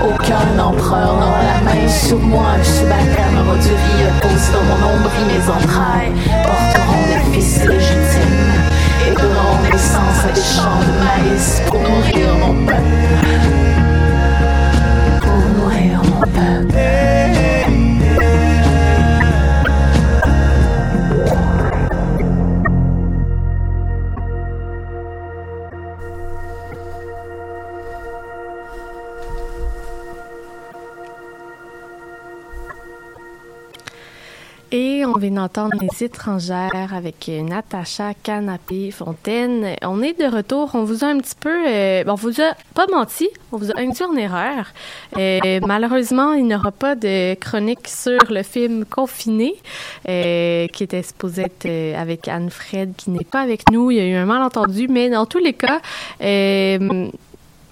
Aucun 0.10 0.60
empereur 0.60 1.14
n'aura 1.20 1.44
la 1.44 1.60
main 1.64 1.88
sur 1.88 2.20
moi, 2.20 2.56
aura 2.64 3.56
du 3.56 3.70
riz 3.70 4.04
pose 4.22 4.52
dans 4.54 4.66
mon 4.70 4.80
ombre 4.94 5.12
et 5.20 5.26
mes 5.32 5.44
entrailles 5.50 6.14
porteront 6.44 7.06
des 7.08 7.34
fils 7.34 7.64
légitimes 7.66 8.50
et 9.08 9.12
donneront 9.12 9.62
naissance 9.72 10.26
à 10.26 10.32
des 10.32 10.42
champs 10.42 10.82
de 10.88 10.94
maïs 11.06 11.62
pour 11.68 11.80
nourrir 11.80 12.28
mon 12.44 12.66
peuple. 12.66 12.98
Pour 15.22 15.40
nourrir 15.58 16.02
mon 16.04 16.22
peuple. 16.22 17.49
Et 34.72 35.04
on 35.04 35.14
vient 35.14 35.32
d'entendre 35.32 35.74
les 35.82 36.04
étrangères 36.06 36.94
avec 36.94 37.28
euh, 37.28 37.42
Natacha 37.42 38.14
Canapé 38.22 38.92
Fontaine. 38.92 39.76
On 39.82 40.04
est 40.04 40.20
de 40.20 40.26
retour. 40.26 40.70
On 40.76 40.84
vous 40.84 41.04
a 41.04 41.08
un 41.08 41.18
petit 41.18 41.34
peu, 41.40 41.68
euh, 41.68 42.04
on 42.06 42.14
vous 42.14 42.40
a 42.40 42.54
pas 42.76 42.86
menti, 42.92 43.28
on 43.52 43.58
vous 43.58 43.72
a 43.72 43.80
induit 43.80 44.04
en 44.04 44.16
erreur. 44.16 44.68
Euh, 45.18 45.60
malheureusement, 45.66 46.34
il 46.34 46.46
n'y 46.46 46.54
aura 46.54 46.72
pas 46.72 46.94
de 46.94 47.34
chronique 47.34 47.88
sur 47.88 48.20
le 48.30 48.44
film 48.44 48.86
Confiné, 48.86 49.56
euh, 50.08 50.68
qui 50.68 50.84
était 50.84 51.02
supposé 51.02 51.44
être 51.44 51.66
euh, 51.66 52.00
avec 52.00 52.28
Anne 52.28 52.52
Fred, 52.52 52.94
qui 52.96 53.10
n'est 53.10 53.26
pas 53.26 53.42
avec 53.42 53.72
nous. 53.72 53.90
Il 53.90 53.98
y 53.98 54.02
a 54.02 54.06
eu 54.06 54.14
un 54.14 54.26
malentendu, 54.26 54.88
mais 54.88 55.10
dans 55.10 55.26
tous 55.26 55.40
les 55.40 55.54
cas. 55.54 55.82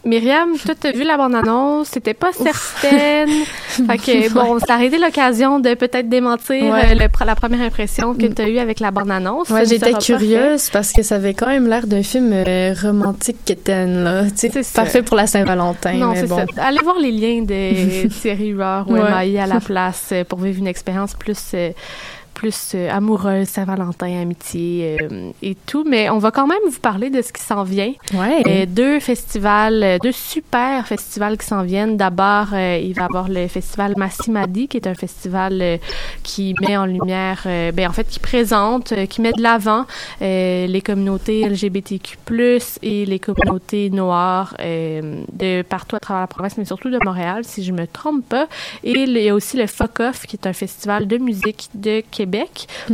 Myriam, 0.07 0.57
toi, 0.57 0.73
t'as 0.79 0.91
vu 0.93 1.03
la 1.03 1.17
bande-annonce, 1.17 1.89
c'était 1.89 2.13
pas 2.13 2.31
certaine. 2.31 3.29
fait 3.67 3.97
que, 3.97 4.33
bon, 4.33 4.57
ça 4.59 4.75
a 4.75 4.83
été 4.83 4.97
l'occasion 4.97 5.59
de 5.59 5.73
peut-être 5.73 6.09
démentir 6.09 6.63
Ouais. 6.73 6.91
euh, 6.91 6.95
le- 6.95 7.25
la 7.25 7.35
première 7.35 7.61
impression 7.61 8.13
que 8.13 8.25
t'as 8.27 8.47
eue 8.47 8.57
avec 8.59 8.79
la 8.79 8.91
bande-annonce. 8.91 9.49
Ouais, 9.49 9.65
j'étais 9.65 9.93
curieuse 9.93 10.69
parce 10.69 10.93
que 10.93 11.03
ça 11.03 11.15
avait 11.15 11.33
quand 11.33 11.47
même 11.47 11.67
l'air 11.67 11.85
d'un 11.87 12.03
film 12.03 12.31
euh, 12.33 12.73
romantique 12.81 13.37
quétaine, 13.45 14.03
là. 14.03 14.23
C'est 14.35 14.63
ça. 14.63 14.81
parfait 14.83 15.01
pour 15.01 15.17
la 15.17 15.27
Saint-Valentin. 15.27 15.93
Non, 15.93 16.13
c'est 16.15 16.27
bon. 16.27 16.37
ça. 16.55 16.63
Allez 16.63 16.79
voir 16.83 16.97
les 16.99 17.11
liens 17.11 17.41
de 17.41 18.07
Thierry 18.21 18.47
Huard 18.49 18.89
ou 18.89 18.93
Ouais. 18.93 19.01
MAI 19.01 19.37
à 19.39 19.45
la 19.45 19.59
place 19.59 20.09
euh, 20.13 20.23
pour 20.23 20.39
vivre 20.39 20.59
une 20.59 20.67
expérience 20.67 21.13
plus, 21.15 21.37
euh, 21.53 21.71
plus 22.37 22.73
euh, 22.75 22.91
amoureuse, 22.91 23.47
Saint-Valentin, 23.47 24.21
amitié 24.21 24.97
euh, 25.01 25.31
et 25.41 25.55
tout. 25.55 25.83
Mais 25.89 26.11
on 26.11 26.19
va 26.19 26.29
quand 26.29 26.45
même 26.45 26.59
vous 26.69 26.79
parler 26.79 27.09
de 27.09 27.23
ce 27.23 27.33
qui 27.33 27.41
s'en 27.41 27.63
vient. 27.63 27.93
Ouais. 28.13 28.43
Euh, 28.45 28.65
deux 28.67 28.99
festivals, 28.99 29.97
deux 30.03 30.11
super 30.11 30.85
festivals 30.85 31.35
qui 31.39 31.47
s'en 31.47 31.63
viennent. 31.63 31.97
D'abord, 31.97 32.49
il 32.53 32.93
va 32.93 33.01
y 33.01 33.05
avoir 33.05 33.27
le 33.27 33.47
festival 33.47 33.95
Massimadi, 33.97 34.67
qui 34.67 34.77
est 34.77 34.85
un 34.85 34.93
festival 34.93 35.79
qui 36.21 36.53
met 36.61 36.77
en 36.77 36.85
lumière, 36.85 37.41
ben, 37.45 37.87
en 37.87 37.91
fait, 37.91 38.07
qui 38.07 38.19
présente, 38.19 38.93
qui 39.07 39.21
met 39.21 39.31
de 39.31 39.41
l'avant 39.41 39.85
les 40.21 40.81
communautés 40.85 41.47
LGBTQ+, 41.49 42.17
et 42.83 43.05
les 43.05 43.19
communautés 43.19 43.89
noires 43.89 44.55
de 44.59 45.61
partout 45.63 45.95
à 45.95 45.99
travers 45.99 46.21
la 46.21 46.27
province, 46.27 46.57
mais 46.57 46.65
surtout 46.65 46.89
de 46.89 46.99
Montréal, 47.03 47.43
si 47.43 47.63
je 47.63 47.71
me 47.71 47.87
trompe 47.87 48.27
pas. 48.27 48.47
Et 48.83 48.91
il 48.91 49.17
y 49.17 49.29
a 49.29 49.33
aussi 49.33 49.57
le 49.57 49.65
FOCOF, 49.65 50.27
qui 50.27 50.35
est 50.35 50.45
un 50.45 50.53
festival 50.53 51.07
de 51.07 51.17
musique 51.17 51.69
de 51.73 52.03
Québec, 52.11 52.26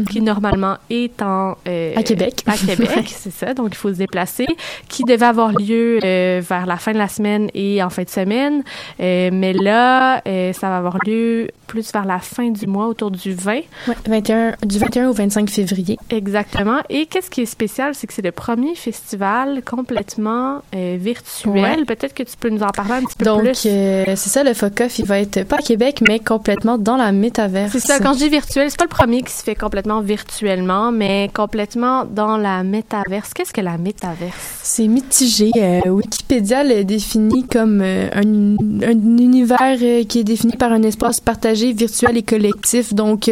qui 0.09 0.21
normalement 0.21 0.77
est 0.89 1.21
en... 1.21 1.55
euh, 1.67 1.93
À 1.95 2.03
Québec. 2.03 2.43
À 2.45 2.57
Québec, 2.57 3.05
c'est 3.07 3.31
ça. 3.33 3.53
Donc, 3.53 3.69
il 3.71 3.75
faut 3.77 3.89
se 3.89 3.97
déplacer. 3.97 4.45
Qui 4.89 5.03
devait 5.03 5.25
avoir 5.25 5.51
lieu 5.53 5.99
euh, 6.03 6.41
vers 6.47 6.65
la 6.65 6.77
fin 6.77 6.93
de 6.93 6.97
la 6.97 7.07
semaine 7.07 7.49
et 7.53 7.81
en 7.83 7.89
fin 7.89 8.03
de 8.03 8.09
semaine. 8.09 8.63
Euh, 8.99 9.29
mais 9.33 9.53
là, 9.53 10.21
ça 10.53 10.69
va 10.69 10.77
avoir 10.77 10.97
lieu 11.05 11.49
plus 11.67 11.91
vers 11.91 12.05
la 12.05 12.19
fin 12.19 12.49
du 12.49 12.67
mois, 12.67 12.87
autour 12.87 13.09
du 13.11 13.33
20. 13.33 13.53
Ouais, 13.87 13.95
21, 14.07 14.55
du 14.65 14.77
21 14.77 15.09
au 15.09 15.13
25 15.13 15.49
février. 15.49 15.97
Exactement. 16.09 16.79
Et 16.89 17.05
qu'est-ce 17.07 17.29
qui 17.29 17.41
est 17.41 17.45
spécial, 17.45 17.95
c'est 17.95 18.05
que 18.07 18.13
c'est 18.13 18.21
le 18.21 18.31
premier 18.31 18.75
festival 18.75 19.61
complètement 19.63 20.61
virtuel. 20.73 21.53
Ouais. 21.53 21.85
Peut-être 21.85 22.13
que 22.13 22.23
tu 22.23 22.35
peux 22.39 22.49
nous 22.49 22.61
en 22.63 22.69
parler 22.69 22.93
un 22.93 23.03
petit 23.03 23.15
peu 23.17 23.25
Donc, 23.25 23.41
plus. 23.43 23.63
euh, 23.65 24.03
c'est 24.15 24.29
ça, 24.29 24.43
le 24.43 24.53
FOCOF, 24.53 24.99
il 24.99 25.05
va 25.05 25.19
être 25.19 25.43
pas 25.43 25.57
à 25.57 25.61
Québec, 25.61 26.01
mais 26.07 26.19
complètement 26.19 26.77
dans 26.77 26.95
la 26.97 27.11
métaverse. 27.11 27.71
C'est 27.71 27.79
ça, 27.79 27.99
quand 27.99 28.13
je 28.13 28.19
dis 28.19 28.29
virtuel, 28.29 28.69
c'est 28.69 28.77
pas 28.77 28.85
le 28.85 28.89
premier 28.89 29.22
qui 29.23 29.33
se 29.33 29.43
fait 29.43 29.55
complètement 29.55 30.01
virtuellement, 30.01 30.91
mais 30.91 31.29
complètement 31.33 32.05
dans 32.05 32.37
la 32.37 32.63
métaverse. 32.63 33.33
Qu'est-ce 33.33 33.53
que 33.53 33.61
la 33.61 33.77
métaverse? 33.77 34.59
C'est 34.63 34.87
mitigé. 34.87 35.51
Euh, 35.55 35.89
Wikipédia 35.89 36.63
le 36.63 36.83
définit 36.83 37.45
comme 37.47 37.81
euh, 37.81 38.09
un, 38.13 38.55
un 38.83 39.17
univers 39.17 39.77
euh, 39.81 40.03
qui 40.03 40.19
est 40.19 40.23
défini 40.23 40.55
par 40.57 40.71
un 40.71 40.83
espace 40.83 41.19
partagé, 41.19 41.73
virtuel 41.73 42.17
et 42.17 42.23
collectif. 42.23 42.93
Donc, 42.93 43.29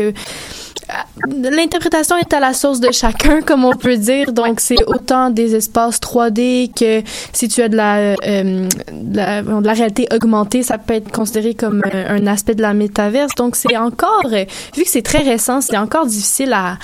L'interprétation 1.27 2.17
est 2.17 2.33
à 2.33 2.39
la 2.39 2.53
source 2.53 2.79
de 2.79 2.91
chacun, 2.91 3.41
comme 3.45 3.65
on 3.65 3.75
peut 3.75 3.97
dire. 3.97 4.33
Donc, 4.33 4.59
c'est 4.59 4.83
autant 4.87 5.29
des 5.29 5.55
espaces 5.55 5.99
3D 5.99 6.71
que 6.73 7.07
si 7.33 7.47
tu 7.47 7.61
as 7.61 7.69
de 7.69 7.75
la, 7.75 7.97
euh, 7.97 8.67
de 8.91 9.17
la, 9.17 9.41
de 9.41 9.65
la 9.65 9.73
réalité 9.73 10.07
augmentée, 10.13 10.63
ça 10.63 10.77
peut 10.77 10.95
être 10.95 11.11
considéré 11.11 11.53
comme 11.53 11.81
euh, 11.93 12.17
un 12.17 12.27
aspect 12.27 12.55
de 12.55 12.61
la 12.61 12.73
métaverse. 12.73 13.33
Donc, 13.35 13.55
c'est 13.55 13.77
encore, 13.77 14.25
euh, 14.31 14.45
vu 14.75 14.83
que 14.83 14.89
c'est 14.89 15.01
très 15.01 15.23
récent, 15.23 15.61
c'est 15.61 15.77
encore 15.77 16.05
difficile 16.05 16.53
à, 16.53 16.77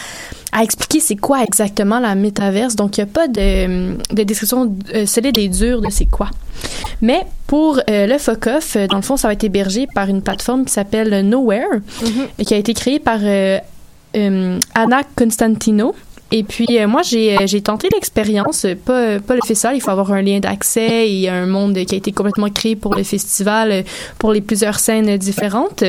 à 0.51 0.63
expliquer 0.63 0.99
c'est 0.99 1.15
quoi 1.15 1.43
exactement 1.43 1.99
la 1.99 2.15
métaverse. 2.15 2.75
Donc, 2.75 2.97
il 2.97 3.03
n'y 3.03 3.09
a 3.09 3.13
pas 3.13 3.27
de, 3.27 3.97
de 4.13 4.23
description 4.23 4.75
euh, 4.93 5.05
solide 5.05 5.37
et 5.37 5.49
dure 5.49 5.81
de 5.81 5.89
c'est 5.89 6.05
quoi. 6.05 6.29
Mais 7.01 7.21
pour 7.47 7.79
euh, 7.89 8.07
le 8.07 8.17
FOCOF, 8.17 8.75
euh, 8.75 8.87
dans 8.87 8.97
le 8.97 9.03
fond, 9.03 9.17
ça 9.17 9.27
va 9.27 9.33
être 9.33 9.43
hébergé 9.43 9.87
par 9.93 10.09
une 10.09 10.21
plateforme 10.21 10.65
qui 10.65 10.73
s'appelle 10.73 11.27
Nowhere, 11.27 11.81
et 12.39 12.45
qui 12.45 12.53
a 12.53 12.57
été 12.57 12.73
créée 12.73 12.99
par 12.99 13.19
euh, 13.21 13.27
euh, 13.27 13.59
Anna 14.13 15.03
Constantino. 15.15 15.93
Et 16.31 16.43
puis, 16.43 16.67
euh, 16.71 16.87
moi, 16.87 17.03
j'ai, 17.03 17.37
euh, 17.37 17.45
j'ai 17.45 17.61
tenté 17.61 17.87
l'expérience, 17.93 18.65
euh, 18.65 18.75
pas, 18.75 18.99
euh, 18.99 19.19
pas 19.19 19.35
le 19.35 19.41
festival, 19.45 19.77
il 19.77 19.81
faut 19.81 19.91
avoir 19.91 20.11
un 20.11 20.21
lien 20.21 20.39
d'accès 20.39 21.09
et 21.09 21.29
un 21.29 21.45
monde 21.45 21.73
qui 21.85 21.95
a 21.95 21.97
été 21.97 22.11
complètement 22.11 22.49
créé 22.49 22.75
pour 22.75 22.95
le 22.95 23.03
festival, 23.03 23.71
euh, 23.71 23.81
pour 24.19 24.33
les 24.33 24.41
plusieurs 24.41 24.79
scènes 24.79 25.09
euh, 25.09 25.17
différentes. 25.17 25.85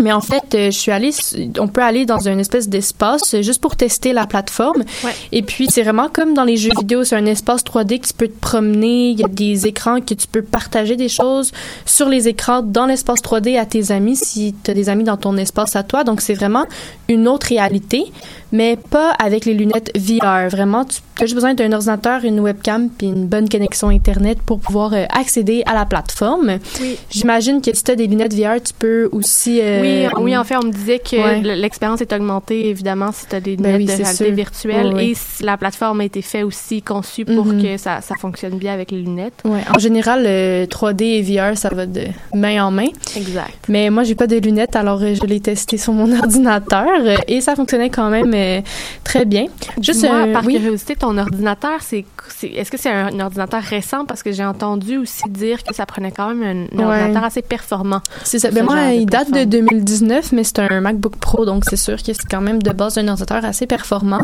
Mais 0.00 0.12
en 0.12 0.20
fait, 0.20 0.54
euh, 0.54 0.66
je 0.70 0.78
suis 0.78 0.92
allée, 0.92 1.10
on 1.58 1.66
peut 1.66 1.82
aller 1.82 2.06
dans 2.06 2.20
une 2.28 2.38
espèce 2.38 2.68
d'espace 2.68 3.34
euh, 3.34 3.42
juste 3.42 3.60
pour 3.60 3.74
tester 3.74 4.12
la 4.12 4.26
plateforme. 4.28 4.84
Ouais. 5.04 5.10
Et 5.32 5.42
puis, 5.42 5.66
c'est 5.68 5.82
vraiment 5.82 6.08
comme 6.08 6.34
dans 6.34 6.44
les 6.44 6.56
jeux 6.56 6.70
vidéo, 6.78 7.02
c'est 7.02 7.16
un 7.16 7.26
espace 7.26 7.64
3D 7.64 7.98
que 7.98 8.06
tu 8.06 8.12
peux 8.14 8.28
te 8.28 8.38
promener. 8.40 9.10
Il 9.10 9.18
y 9.18 9.24
a 9.24 9.28
des 9.28 9.66
écrans 9.66 10.00
que 10.00 10.14
tu 10.14 10.28
peux 10.28 10.42
partager 10.42 10.94
des 10.94 11.08
choses 11.08 11.50
sur 11.84 12.08
les 12.08 12.28
écrans 12.28 12.62
dans 12.62 12.86
l'espace 12.86 13.20
3D 13.22 13.58
à 13.58 13.66
tes 13.66 13.90
amis 13.90 14.14
si 14.14 14.54
tu 14.62 14.70
as 14.70 14.74
des 14.74 14.88
amis 14.88 15.02
dans 15.02 15.16
ton 15.16 15.36
espace 15.36 15.74
à 15.74 15.82
toi. 15.82 16.04
Donc, 16.04 16.20
c'est 16.20 16.34
vraiment 16.34 16.66
une 17.08 17.26
autre 17.26 17.48
réalité, 17.48 18.04
mais 18.52 18.76
pas 18.76 19.10
avec 19.18 19.46
les 19.46 19.54
lunettes 19.54 19.90
VR. 19.96 20.48
Vraiment, 20.48 20.84
tu 20.84 21.00
as 21.20 21.22
juste 21.26 21.34
besoin 21.34 21.54
d'un 21.54 21.72
ordinateur, 21.72 22.24
une 22.24 22.38
webcam 22.38 22.88
puis 22.88 23.08
une 23.08 23.26
bonne 23.26 23.48
connexion 23.48 23.88
Internet 23.88 24.38
pour 24.46 24.60
pouvoir 24.60 24.92
euh, 24.92 25.06
accéder 25.10 25.64
à 25.66 25.74
la 25.74 25.86
plateforme. 25.86 26.58
Oui. 26.80 26.96
J'imagine 27.10 27.60
que 27.60 27.74
si 27.74 27.82
tu 27.82 27.90
as 27.90 27.96
des 27.96 28.06
lunettes 28.06 28.34
VR, 28.34 28.62
tu 28.64 28.72
peux 28.78 29.08
aussi... 29.10 29.58
euh, 29.60 29.80
Oui, 29.80 29.87
oui, 30.18 30.36
en 30.36 30.44
fait, 30.44 30.56
on 30.56 30.64
me 30.66 30.72
disait 30.72 30.98
que 30.98 31.16
Ouais. 31.16 31.56
l'expérience 31.56 32.00
est 32.00 32.12
augmentée, 32.12 32.68
évidemment, 32.68 33.10
si 33.12 33.26
tu 33.26 33.34
as 33.36 33.40
des 33.40 33.56
Ben 33.56 33.76
lunettes 33.76 33.78
oui, 33.78 33.86
de 33.86 34.02
réalité 34.02 34.24
sûr. 34.26 34.34
virtuelle. 34.34 34.94
Ouais. 34.94 35.06
Et 35.06 35.10
s- 35.12 35.38
la 35.42 35.56
plateforme 35.56 36.00
a 36.00 36.04
été 36.04 36.22
faite 36.22 36.44
aussi, 36.44 36.82
conçue 36.82 37.24
pour 37.24 37.46
Mhm. 37.46 37.62
que 37.62 37.76
ça, 37.76 38.00
ça 38.00 38.14
fonctionne 38.20 38.56
bien 38.58 38.72
avec 38.72 38.90
les 38.90 38.98
lunettes. 39.02 39.40
Ouais, 39.44 39.60
en 39.74 39.78
général, 39.78 40.22
le 40.24 40.66
3D 40.66 41.04
et 41.04 41.22
VR, 41.22 41.56
ça 41.56 41.68
va 41.70 41.86
de 41.86 42.02
main 42.34 42.64
en 42.64 42.70
main. 42.70 42.88
Exact. 43.16 43.54
Mais 43.68 43.90
moi, 43.90 44.02
j'ai 44.04 44.14
pas 44.14 44.26
de 44.26 44.36
lunettes, 44.36 44.76
alors 44.76 45.00
euh, 45.02 45.14
je 45.14 45.26
l'ai 45.26 45.40
testé 45.40 45.76
sur 45.78 45.92
mon 45.92 46.10
ordinateur 46.18 46.86
euh, 47.00 47.16
et 47.26 47.40
ça 47.40 47.54
fonctionnait 47.56 47.90
quand 47.90 48.10
même 48.10 48.32
euh, 48.34 48.60
très 49.04 49.24
bien. 49.24 49.46
Juste, 49.80 50.04
Moi, 50.04 50.26
euh, 50.26 50.32
par 50.32 50.44
oui? 50.44 50.54
curiosité, 50.54 50.94
ton 50.96 51.16
ordinateur, 51.18 51.78
c'est, 51.80 52.04
est-ce 52.42 52.70
que 52.70 52.76
c'est 52.76 52.90
un, 52.90 53.18
ordinateur 53.20 53.62
récent? 53.62 54.04
Parce 54.04 54.22
que 54.22 54.32
j'ai 54.32 54.44
entendu 54.44 54.96
aussi 54.98 55.22
dire 55.28 55.62
que 55.62 55.74
ça 55.74 55.86
prenait 55.86 56.12
quand 56.12 56.34
même 56.34 56.68
un, 56.72 56.78
un 56.82 56.88
Ouais. 56.88 56.94
ordinateur 56.96 57.24
assez 57.24 57.42
performant. 57.42 58.00
C'est 58.24 58.38
ça. 58.38 58.50
Ben 58.50 58.64
moi, 58.64 58.92
il 58.92 59.06
date 59.06 59.28
de 59.28 59.32
plateforme. 59.44 59.68
2019, 59.68 60.32
mais 60.32 60.44
c'est 60.44 60.58
un 60.60 60.80
MacBook 60.80 61.16
Pro, 61.16 61.44
donc 61.44 61.64
c'est 61.68 61.76
sûr 61.76 61.96
que 61.96 62.12
c'est 62.12 62.28
quand 62.30 62.40
même 62.40 62.62
de 62.62 62.70
base 62.70 62.98
un 62.98 63.08
ordinateur 63.08 63.44
assez 63.44 63.66
performant. 63.66 64.22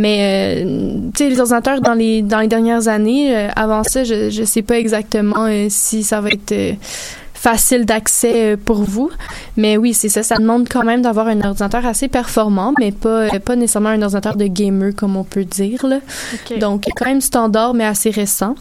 Mais, 0.00 0.64
euh, 0.64 0.98
tu 1.14 1.24
sais, 1.24 1.28
les 1.30 1.40
ordinateurs 1.40 1.80
dans 1.80 1.94
les, 1.94 2.22
dans 2.22 2.40
les 2.40 2.48
dernières 2.48 2.88
années, 2.88 3.36
euh, 3.36 3.48
avant 3.56 3.82
ça, 3.84 4.04
je, 4.04 4.30
je 4.30 4.44
sais 4.44 4.62
pas 4.62 4.78
exactement 4.78 5.46
euh, 5.46 5.66
si 5.68 6.02
ça 6.02 6.20
va 6.20 6.30
être 6.30 6.54
facile 7.42 7.84
d'accès 7.84 8.52
euh, 8.52 8.56
pour 8.56 8.82
vous. 8.84 9.10
Mais 9.56 9.76
oui, 9.76 9.94
c'est 9.94 10.08
ça. 10.08 10.22
Ça 10.22 10.36
demande 10.38 10.68
quand 10.68 10.84
même 10.84 11.02
d'avoir 11.02 11.26
un 11.26 11.40
ordinateur 11.40 11.84
assez 11.84 12.06
performant, 12.06 12.72
mais 12.78 12.92
pas, 12.92 13.08
euh, 13.34 13.38
pas 13.40 13.56
nécessairement 13.56 13.88
un 13.88 14.00
ordinateur 14.02 14.36
de 14.36 14.46
gamer, 14.46 14.92
comme 14.94 15.16
on 15.16 15.24
peut 15.24 15.44
dire. 15.44 15.84
Là. 15.84 15.98
Donc, 16.60 16.84
quand 16.96 17.06
même 17.06 17.20
standard, 17.20 17.74
mais 17.74 17.84
assez 17.84 18.10
récent. 18.10 18.54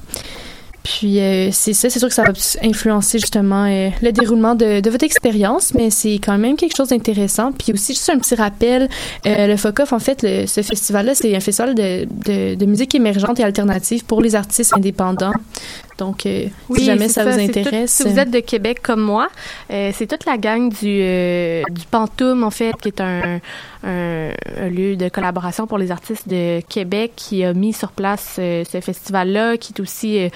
Puis, 0.83 1.19
euh, 1.19 1.49
c'est 1.51 1.73
ça. 1.73 1.91
C'est 1.91 1.99
sûr 1.99 2.07
que 2.07 2.13
ça 2.15 2.23
va 2.23 2.33
influencer 2.63 3.19
justement 3.19 3.65
euh, 3.65 3.89
le 4.01 4.11
déroulement 4.11 4.55
de, 4.55 4.79
de 4.79 4.89
votre 4.89 5.03
expérience, 5.05 5.75
mais 5.75 5.91
c'est 5.91 6.15
quand 6.15 6.39
même 6.39 6.55
quelque 6.55 6.75
chose 6.75 6.87
d'intéressant. 6.89 7.51
Puis 7.51 7.71
aussi, 7.73 7.93
juste 7.93 8.09
un 8.09 8.17
petit 8.17 8.33
rappel, 8.33 8.89
euh, 9.27 9.45
le 9.45 9.57
FOCOF, 9.57 9.93
en 9.93 9.99
fait, 9.99 10.23
le- 10.23 10.47
ce 10.47 10.63
festival-là, 10.63 11.13
c'est 11.13 11.35
un 11.35 11.39
festival 11.39 11.75
de, 11.75 12.07
de, 12.25 12.55
de 12.55 12.65
musique 12.65 12.95
émergente 12.95 13.39
et 13.39 13.43
alternative 13.43 14.05
pour 14.05 14.21
les 14.23 14.33
artistes 14.33 14.73
indépendants. 14.75 15.33
Donc, 16.01 16.25
euh, 16.25 16.47
si 16.75 16.83
jamais 16.83 17.07
ça, 17.09 17.23
vous 17.23 17.39
intéresse. 17.39 17.95
tout- 17.95 18.03
si 18.03 18.09
vous 18.09 18.17
êtes 18.17 18.31
de 18.31 18.39
Québec 18.39 18.79
comme 18.81 19.01
moi, 19.01 19.29
euh, 19.69 19.91
c'est 19.93 20.07
toute 20.07 20.25
la 20.25 20.37
gang 20.39 20.67
du, 20.69 20.99
euh, 21.03 21.61
du 21.69 21.83
Pantoum, 21.91 22.43
en 22.43 22.49
fait, 22.49 22.73
qui 22.81 22.87
est 22.87 22.99
un, 23.01 23.39
un, 23.83 24.31
un 24.57 24.67
lieu 24.69 24.95
de 24.95 25.09
collaboration 25.09 25.67
pour 25.67 25.77
les 25.77 25.91
artistes 25.91 26.27
de 26.27 26.61
Québec 26.67 27.11
qui 27.15 27.43
a 27.43 27.53
mis 27.53 27.71
sur 27.71 27.91
place 27.91 28.37
euh, 28.39 28.63
ce 28.67 28.81
festival-là, 28.81 29.57
qui 29.57 29.73
est 29.73 29.79
aussi 29.79 30.17
euh, 30.23 30.29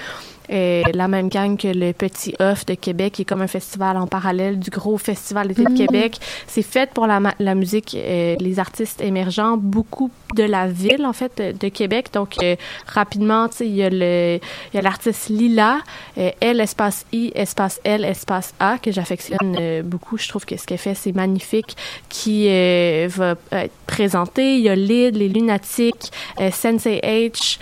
euh, 0.52 0.82
la 0.94 1.08
même 1.08 1.28
gang 1.28 1.56
que 1.56 1.66
le 1.66 1.92
Petit 1.92 2.32
Off 2.38 2.64
de 2.66 2.74
Québec, 2.74 3.14
qui 3.14 3.22
est 3.22 3.24
comme 3.24 3.42
un 3.42 3.48
festival 3.48 3.96
en 3.96 4.06
parallèle 4.06 4.60
du 4.60 4.70
gros 4.70 4.96
festival 4.98 5.48
d'été 5.48 5.64
de 5.64 5.70
Mhm. 5.70 5.76
Québec. 5.76 6.18
C'est 6.46 6.62
fait 6.62 6.88
pour 6.94 7.08
la, 7.08 7.20
la 7.40 7.54
musique, 7.56 7.96
euh, 7.98 8.36
les 8.38 8.60
artistes 8.60 9.00
émergents, 9.00 9.56
beaucoup 9.56 10.12
de 10.34 10.44
la 10.44 10.68
ville, 10.68 11.04
en 11.06 11.12
fait, 11.12 11.40
de, 11.60 11.68
Québec. 11.68 12.08
Donc, 12.12 12.36
euh, 12.42 12.56
rapidement, 12.86 13.48
il 13.60 13.74
y 13.74 13.82
a 13.82 14.80
l'artiste 14.82 15.28
Lila, 15.28 15.78
euh, 16.18 16.30
L 16.40 16.60
espace 16.60 17.04
I 17.12 17.32
espace 17.34 17.80
L 17.84 18.04
espace 18.04 18.54
A 18.60 18.78
que 18.78 18.90
j'affectionne 18.90 19.56
euh, 19.58 19.82
beaucoup. 19.82 20.16
Je 20.18 20.28
trouve 20.28 20.44
que 20.44 20.56
ce 20.56 20.66
qu'elle 20.66 20.78
fait 20.78 20.94
c'est 20.94 21.14
magnifique, 21.14 21.76
qui 22.08 22.46
euh, 22.48 23.08
va 23.10 23.34
être 23.52 23.72
présenté. 23.86 24.56
Il 24.56 24.62
y 24.62 24.68
a 24.68 24.74
Lyd, 24.74 25.16
les 25.16 25.28
Lunatiques, 25.28 26.12
Sensei 26.52 27.00
H, 27.02 27.58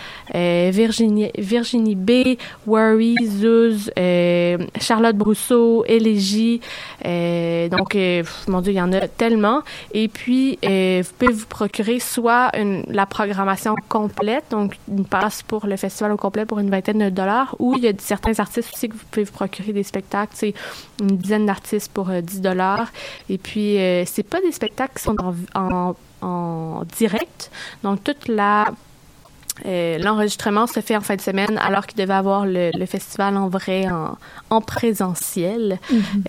Virginie 0.70 1.30
Virginie 1.36 1.94
B, 1.94 2.36
Worry, 2.66 3.16
Zuz, 3.24 3.90
Charlotte 4.80 5.16
Brousseau, 5.16 5.84
Élégie. 5.86 6.60
Donc 7.04 7.96
mon 8.48 8.60
Dieu, 8.60 8.72
il 8.72 8.76
y 8.76 8.80
en 8.80 8.92
a 8.92 9.08
tellement. 9.08 9.62
Et 9.92 10.08
puis 10.08 10.58
vous 10.62 11.12
pouvez 11.18 11.32
vous 11.32 11.46
procurer 11.46 11.98
soit 11.98 12.50
la 12.88 13.06
programmation 13.06 13.74
complète, 13.88 14.44
donc 14.50 14.76
une 14.88 15.04
passe 15.04 15.42
pour 15.42 15.66
le 15.66 15.76
festival 15.76 16.12
au 16.12 16.16
complet 16.16 16.44
pour 16.46 16.58
une 16.58 16.70
vingtaine 16.70 16.98
de 16.98 17.10
dollars, 17.10 17.56
ou 17.58 17.74
il 17.76 17.84
y 17.84 17.88
a 17.88 17.92
certains 17.98 18.38
artistes 18.38 18.70
aussi 18.72 18.88
que 18.88 18.94
vous 18.94 19.04
pouvez 19.10 19.24
vous 19.24 19.32
procurer 19.32 19.72
des 19.72 19.82
spectacles, 19.82 20.32
c'est 20.34 20.54
une 21.00 21.16
dizaine 21.16 21.46
d'artistes 21.46 21.92
pour 21.92 22.10
euh, 22.10 22.20
10 22.20 22.40
dollars. 22.40 22.88
Et 23.28 23.38
puis 23.38 23.78
euh, 23.78 24.04
c'est 24.06 24.22
pas 24.22 24.40
des 24.40 24.52
spectacles 24.52 24.94
qui 24.96 25.02
sont 25.02 25.16
en, 25.54 25.94
en 26.22 26.82
direct, 26.96 27.50
donc 27.82 28.02
toute 28.04 28.28
la 28.28 28.66
euh, 29.66 29.98
L'enregistrement 29.98 30.66
se 30.66 30.80
fait 30.80 30.96
en 30.96 31.00
fin 31.00 31.16
de 31.16 31.20
semaine 31.20 31.58
alors 31.58 31.86
qu'il 31.86 31.98
devait 31.98 32.14
avoir 32.14 32.46
le, 32.46 32.70
le 32.76 32.86
festival 32.86 33.36
en 33.36 33.48
vrai, 33.48 33.88
en, 33.88 34.16
en 34.50 34.60
présentiel. 34.60 35.78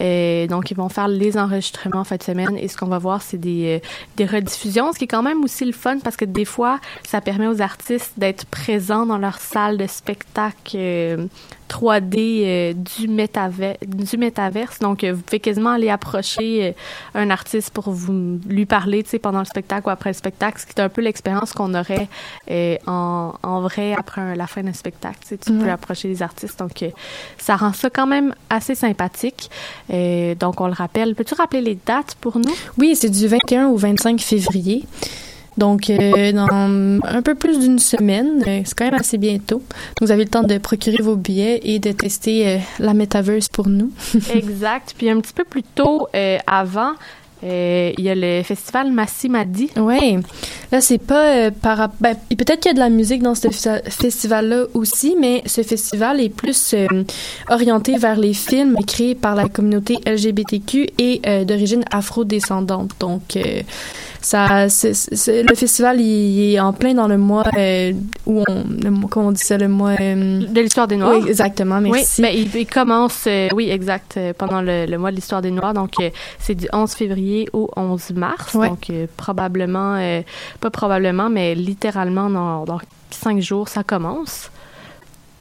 Euh, 0.01 0.47
donc, 0.47 0.71
ils 0.71 0.77
vont 0.77 0.89
faire 0.89 1.07
les 1.07 1.37
enregistrements 1.37 1.99
en 1.99 2.03
fin 2.03 2.17
de 2.17 2.23
semaine 2.23 2.57
et 2.57 2.67
ce 2.67 2.77
qu'on 2.77 2.87
va 2.87 2.97
voir, 2.97 3.21
c'est 3.21 3.37
des, 3.37 3.81
euh, 3.81 3.87
des 4.17 4.25
rediffusions, 4.25 4.91
ce 4.93 4.97
qui 4.97 5.05
est 5.05 5.07
quand 5.07 5.23
même 5.23 5.43
aussi 5.43 5.65
le 5.65 5.73
fun 5.73 5.99
parce 5.99 6.15
que 6.15 6.25
des 6.25 6.45
fois, 6.45 6.79
ça 7.03 7.21
permet 7.21 7.47
aux 7.47 7.61
artistes 7.61 8.13
d'être 8.17 8.45
présents 8.45 9.05
dans 9.05 9.17
leur 9.17 9.39
salle 9.39 9.77
de 9.77 9.87
spectacle 9.87 10.75
euh, 10.75 11.25
3D 11.75 12.15
euh, 12.17 12.73
du, 12.73 13.07
métaver 13.07 13.77
du 13.85 14.17
métaverse. 14.17 14.79
Donc, 14.79 15.03
euh, 15.03 15.13
vous 15.13 15.21
pouvez 15.21 15.39
quasiment 15.39 15.71
aller 15.71 15.89
approcher 15.89 16.67
euh, 16.67 16.71
un 17.13 17.29
artiste 17.29 17.71
pour 17.71 17.91
vous 17.91 18.39
lui 18.47 18.65
parler, 18.65 19.03
pendant 19.21 19.39
le 19.39 19.45
spectacle 19.45 19.87
ou 19.87 19.89
après 19.89 20.09
le 20.09 20.13
spectacle, 20.13 20.59
ce 20.61 20.65
qui 20.65 20.73
est 20.77 20.81
un 20.81 20.89
peu 20.89 21.01
l'expérience 21.01 21.53
qu'on 21.53 21.73
aurait 21.73 22.07
en, 22.87 23.33
en 23.43 23.61
vrai 23.61 23.93
après 23.97 24.21
un- 24.21 24.35
la 24.35 24.47
fin 24.47 24.63
d'un 24.63 24.73
spectacle. 24.73 25.19
Tu, 25.27 25.37
peux 25.37 25.69
approcher 25.69 26.07
les 26.07 26.21
artistes. 26.21 26.59
Donc, 26.59 26.83
ça 27.37 27.55
rend 27.55 27.73
ça 27.73 27.89
quand 27.89 28.07
même 28.07 28.33
assez 28.49 28.75
sympathique. 28.75 29.49
Donc, 29.89 30.61
on 30.61 30.67
le 30.67 30.73
rappelle. 30.73 31.15
Peux-tu 31.15 31.33
rappeler 31.35 31.61
les 31.61 31.77
dates 31.85 32.15
pour 32.21 32.37
nous? 32.37 32.53
Oui, 32.77 32.95
c'est 32.95 33.09
du 33.09 33.27
21 33.27 33.67
au 33.67 33.77
25 33.77 34.19
février. 34.21 34.83
Donc, 35.57 35.89
euh, 35.89 36.31
dans 36.31 36.99
un 37.07 37.21
peu 37.21 37.35
plus 37.35 37.59
d'une 37.59 37.79
semaine, 37.79 38.43
euh, 38.45 38.61
c'est 38.65 38.77
quand 38.77 38.85
même 38.85 38.99
assez 38.99 39.17
bientôt. 39.17 39.61
Vous 40.01 40.11
avez 40.11 40.23
le 40.25 40.29
temps 40.29 40.43
de 40.43 40.57
procurer 40.57 41.01
vos 41.01 41.15
billets 41.15 41.61
et 41.63 41.79
de 41.79 41.91
tester 41.91 42.47
euh, 42.47 42.57
la 42.79 42.93
Metaverse 42.93 43.47
pour 43.47 43.67
nous. 43.69 43.91
exact. 44.33 44.93
Puis 44.97 45.09
un 45.09 45.19
petit 45.21 45.33
peu 45.33 45.45
plus 45.45 45.63
tôt, 45.63 46.07
euh, 46.13 46.37
avant, 46.45 46.91
euh, 47.43 47.91
il 47.97 48.03
y 48.03 48.09
a 48.09 48.15
le 48.15 48.43
festival 48.43 48.91
Massimadi. 48.91 49.69
Ouais. 49.77 50.17
Là, 50.71 50.81
c'est 50.81 50.97
pas 50.97 51.35
euh, 51.35 51.51
par 51.51 51.89
ben, 51.99 52.15
peut-être 52.29 52.59
qu'il 52.61 52.69
y 52.69 52.71
a 52.71 52.73
de 52.73 52.79
la 52.79 52.89
musique 52.89 53.21
dans 53.21 53.35
ce 53.35 53.47
festi- 53.47 53.89
festival-là 53.89 54.65
aussi, 54.73 55.15
mais 55.19 55.41
ce 55.45 55.61
festival 55.61 56.19
est 56.21 56.29
plus 56.29 56.73
euh, 56.73 56.87
orienté 57.49 57.97
vers 57.97 58.17
les 58.17 58.33
films 58.33 58.75
créés 58.87 59.15
par 59.15 59.35
la 59.35 59.47
communauté 59.47 59.97
LGBTQ 60.05 60.89
et 60.97 61.21
euh, 61.27 61.43
d'origine 61.45 61.83
afro-descendante. 61.91 62.91
Donc, 62.99 63.37
ça, 64.25 64.65
le 64.65 65.55
festival 65.55 66.01
il, 66.01 66.53
est 66.55 66.59
en 66.59 66.73
plein 66.73 66.93
dans 66.95 67.07
le 67.07 67.17
mois 67.17 67.43
euh, 67.57 67.93
où 68.25 68.43
on, 68.47 68.63
le 68.63 69.07
comment 69.07 69.27
on 69.27 69.31
dit 69.31 69.43
ça, 69.43 69.57
le 69.57 69.67
mois. 69.67 69.91
euh, 69.99 70.39
De 70.47 70.61
l'histoire 70.61 70.87
des 70.87 70.95
Noirs? 70.97 71.17
oui, 71.21 71.27
exactement. 71.29 71.79
Merci. 71.79 72.21
Oui, 72.23 72.27
ben, 72.27 72.35
il, 72.53 72.59
il 72.61 72.65
commence, 72.65 73.25
euh, 73.27 73.47
oui, 73.53 73.69
exact, 73.69 74.19
pendant 74.37 74.61
le, 74.61 74.85
le 74.87 74.97
mois 74.97 75.11
de 75.11 75.15
l'histoire 75.15 75.41
des 75.41 75.51
Noirs. 75.51 75.73
Donc, 75.73 75.93
c'est 76.39 76.55
du 76.55 76.67
11 76.73 76.91
février 76.93 77.47
au 77.53 77.69
11 77.75 78.11
mars. 78.15 78.53
Ouais. 78.55 78.67
Donc, 78.69 78.91
probablement, 79.15 79.97
pas 80.59 80.69
probablement, 80.71 81.29
mais 81.29 81.53
littéralement, 81.55 82.29
dans, 82.29 82.65
dans 82.65 82.79
cinq 83.11 83.41
jours, 83.41 83.67
ça 83.69 83.83
commence. 83.83 84.49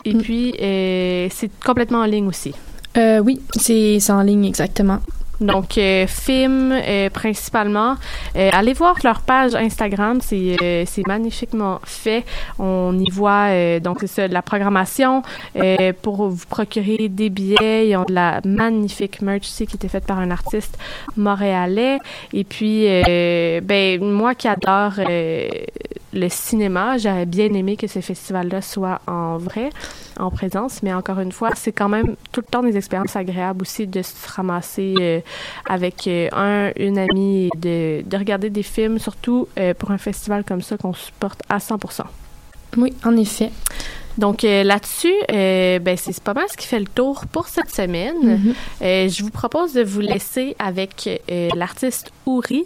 Et 0.05 0.13
Mm. 0.15 0.19
puis, 0.21 0.55
c'est 0.59 1.51
complètement 1.65 2.01
en 2.01 2.05
ligne 2.07 2.27
aussi. 2.29 2.53
Oui, 2.97 3.41
c'est 3.57 3.99
c'est 3.99 4.13
en 4.13 4.23
ligne 4.23 4.45
exactement. 4.45 4.99
Donc, 5.41 5.79
euh, 5.79 6.07
films 6.07 6.73
euh, 6.73 7.11
principalement. 7.11 7.97
Euh, 8.37 8.51
allez 8.53 8.73
voir 8.73 8.97
leur 9.03 9.21
page 9.21 9.55
Instagram, 9.55 10.21
c'est 10.21 10.57
euh, 10.63 10.85
magnifiquement 11.07 11.81
fait. 11.85 12.25
On 12.59 12.99
y 12.99 13.11
voit, 13.11 13.49
euh, 13.49 13.81
donc 13.81 14.03
ça, 14.07 14.29
de 14.29 14.33
la 14.33 14.43
programmation 14.43 15.23
euh, 15.57 15.93
pour 16.03 16.29
vous 16.29 16.47
procurer 16.49 17.09
des 17.09 17.31
billets. 17.31 17.89
Ils 17.89 17.97
ont 17.97 18.05
de 18.05 18.15
la 18.15 18.41
magnifique 18.45 19.23
merch 19.23 19.43
aussi 19.43 19.67
qui 19.67 19.77
était 19.77 19.89
faite 19.89 20.07
par 20.07 20.19
un 20.19 20.31
artiste 20.31 20.79
montréalais. 21.17 21.99
Et 22.33 22.45
puis, 22.45 22.87
ben 23.05 24.03
moi 24.03 24.35
qui 24.35 24.49
adore 24.49 24.95
le 26.15 26.29
cinéma, 26.29 26.97
j'aurais 26.97 27.27
bien 27.27 27.53
aimé 27.53 27.77
que 27.77 27.87
ce 27.87 28.01
festival-là 28.01 28.63
soit 28.63 29.01
en 29.07 29.37
vrai, 29.37 29.71
en 30.19 30.31
présence. 30.31 30.83
Mais 30.83 30.95
encore 30.95 31.19
une 31.21 31.33
fois, 31.33 31.51
c'est 31.55 31.73
quand 31.73 31.89
même 31.89 32.17
tout 32.33 32.41
le 32.41 32.47
temps 32.47 32.63
des 32.63 32.77
expériences 32.77 33.17
agréables 33.17 33.63
aussi 33.63 33.87
de 33.87 34.03
se 34.03 34.15
ramasser 34.29 34.95
euh, 35.01 35.21
avec 35.69 36.07
euh, 36.07 36.29
un, 36.33 36.71
une 36.77 36.99
amie 36.99 37.51
de, 37.57 38.03
de 38.07 38.17
regarder 38.17 38.51
des 38.51 38.63
films, 38.63 38.99
surtout 38.99 39.49
euh, 39.59 39.75
pour 39.75 39.91
un 39.91 39.99
festival 39.99 40.45
comme 40.45 40.63
ça 40.63 40.77
qu'on 40.77 40.95
supporte 40.95 41.43
à 41.49 41.59
100%. 41.59 42.03
Oui, 42.77 42.93
en 43.05 43.17
effet. 43.17 43.51
Donc 44.19 44.45
euh, 44.45 44.63
là-dessus, 44.63 45.13
euh, 45.33 45.79
ben, 45.79 45.97
c'est 45.97 46.23
pas 46.23 46.35
mal 46.35 46.45
ce 46.51 46.57
qui 46.57 46.67
fait 46.67 46.79
le 46.79 46.87
tour 46.87 47.25
pour 47.27 47.49
cette 47.49 47.71
semaine. 47.71 48.15
Mhm. 48.23 48.55
Euh, 48.83 49.09
je 49.09 49.23
vous 49.23 49.31
propose 49.31 49.73
de 49.73 49.83
vous 49.83 50.01
laisser 50.01 50.55
avec 50.59 51.23
l'artiste 51.55 52.13
Ouri, 52.27 52.65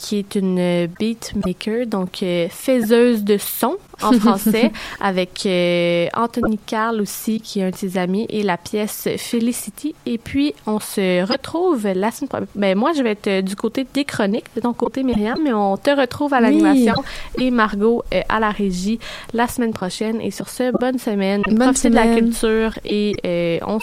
qui 0.00 0.16
est 0.18 0.34
une 0.34 0.86
beatmaker, 0.98 1.86
donc 1.86 2.22
euh, 2.22 2.46
faiseuse 2.48 3.22
de 3.22 3.36
son 3.36 3.76
en 4.00 4.12
français, 4.18 4.72
avec 4.98 5.44
euh, 5.44 6.06
Anthony 6.16 6.58
Carl 6.64 7.02
aussi, 7.02 7.38
qui 7.42 7.60
est 7.60 7.64
un 7.64 7.70
de 7.70 7.76
ses 7.76 7.98
amis, 7.98 8.24
et 8.30 8.42
la 8.42 8.56
pièce 8.56 9.08
Felicity. 9.18 9.94
Et 10.06 10.16
puis, 10.16 10.54
on 10.66 10.80
se 10.80 11.22
retrouve 11.30 11.86
la 11.86 12.10
semaine 12.10 12.28
prochaine. 12.30 12.46
Ben, 12.54 12.78
moi, 12.78 12.92
je 12.96 13.02
vais 13.02 13.10
être 13.10 13.26
euh, 13.26 13.42
du 13.42 13.56
côté 13.56 13.86
des 13.92 14.06
chroniques, 14.06 14.46
de 14.56 14.62
ton 14.62 14.72
côté, 14.72 15.02
Myriam, 15.02 15.38
mais 15.44 15.52
on 15.52 15.76
te 15.76 15.90
retrouve 15.90 16.32
à 16.32 16.38
Oui. 16.38 16.44
l'animation 16.44 16.94
et 17.38 17.50
Margot 17.50 18.02
à 18.30 18.40
la 18.40 18.48
régie 18.50 18.98
la 19.34 19.48
semaine 19.48 19.74
prochaine. 19.74 20.18
Et 20.22 20.30
sur 20.30 20.48
ce, 20.48 20.72
bonne 20.80 20.98
semaine. 20.98 21.42
Bonne 21.46 21.58
Profitez 21.58 21.90
de 21.90 21.94
la 21.94 22.04
semaine. 22.04 22.24
culture 22.30 22.72
et 22.86 23.14
euh, 23.26 23.58
on 23.66 23.80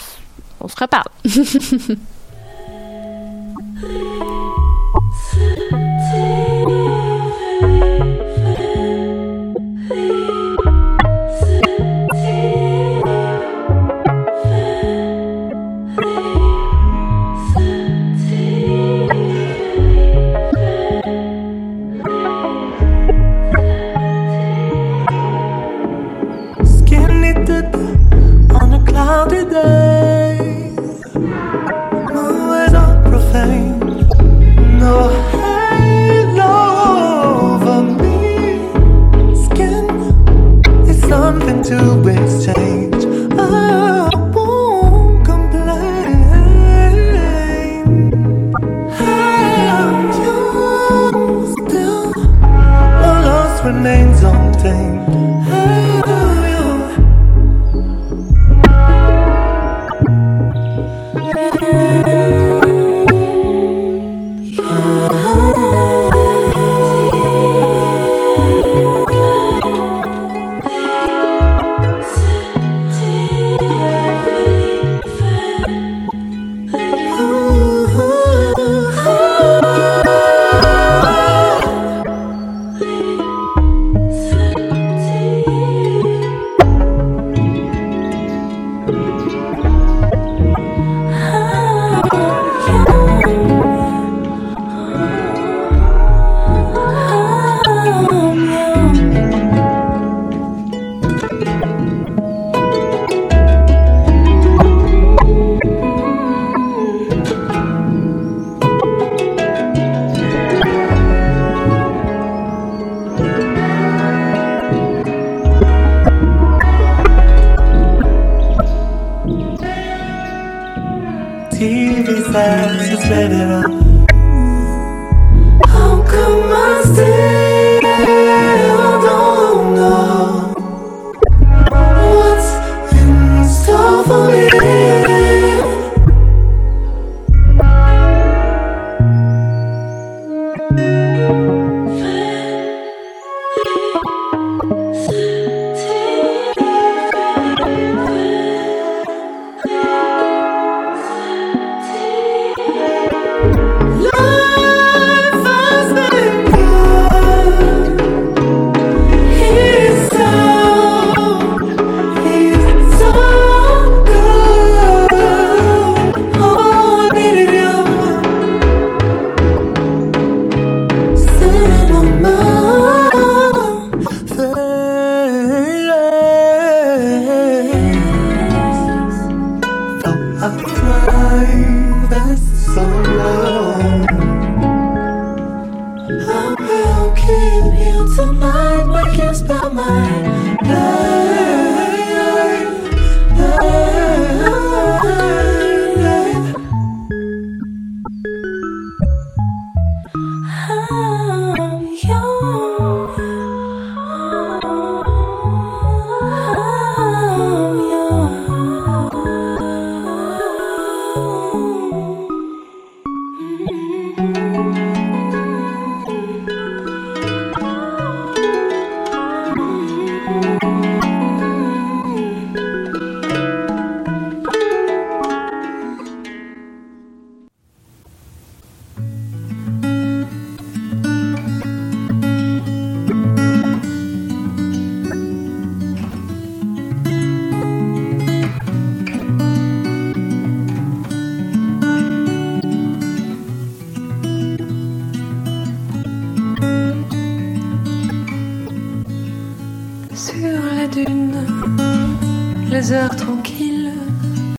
se 0.68 0.76
reparle. 0.76 1.06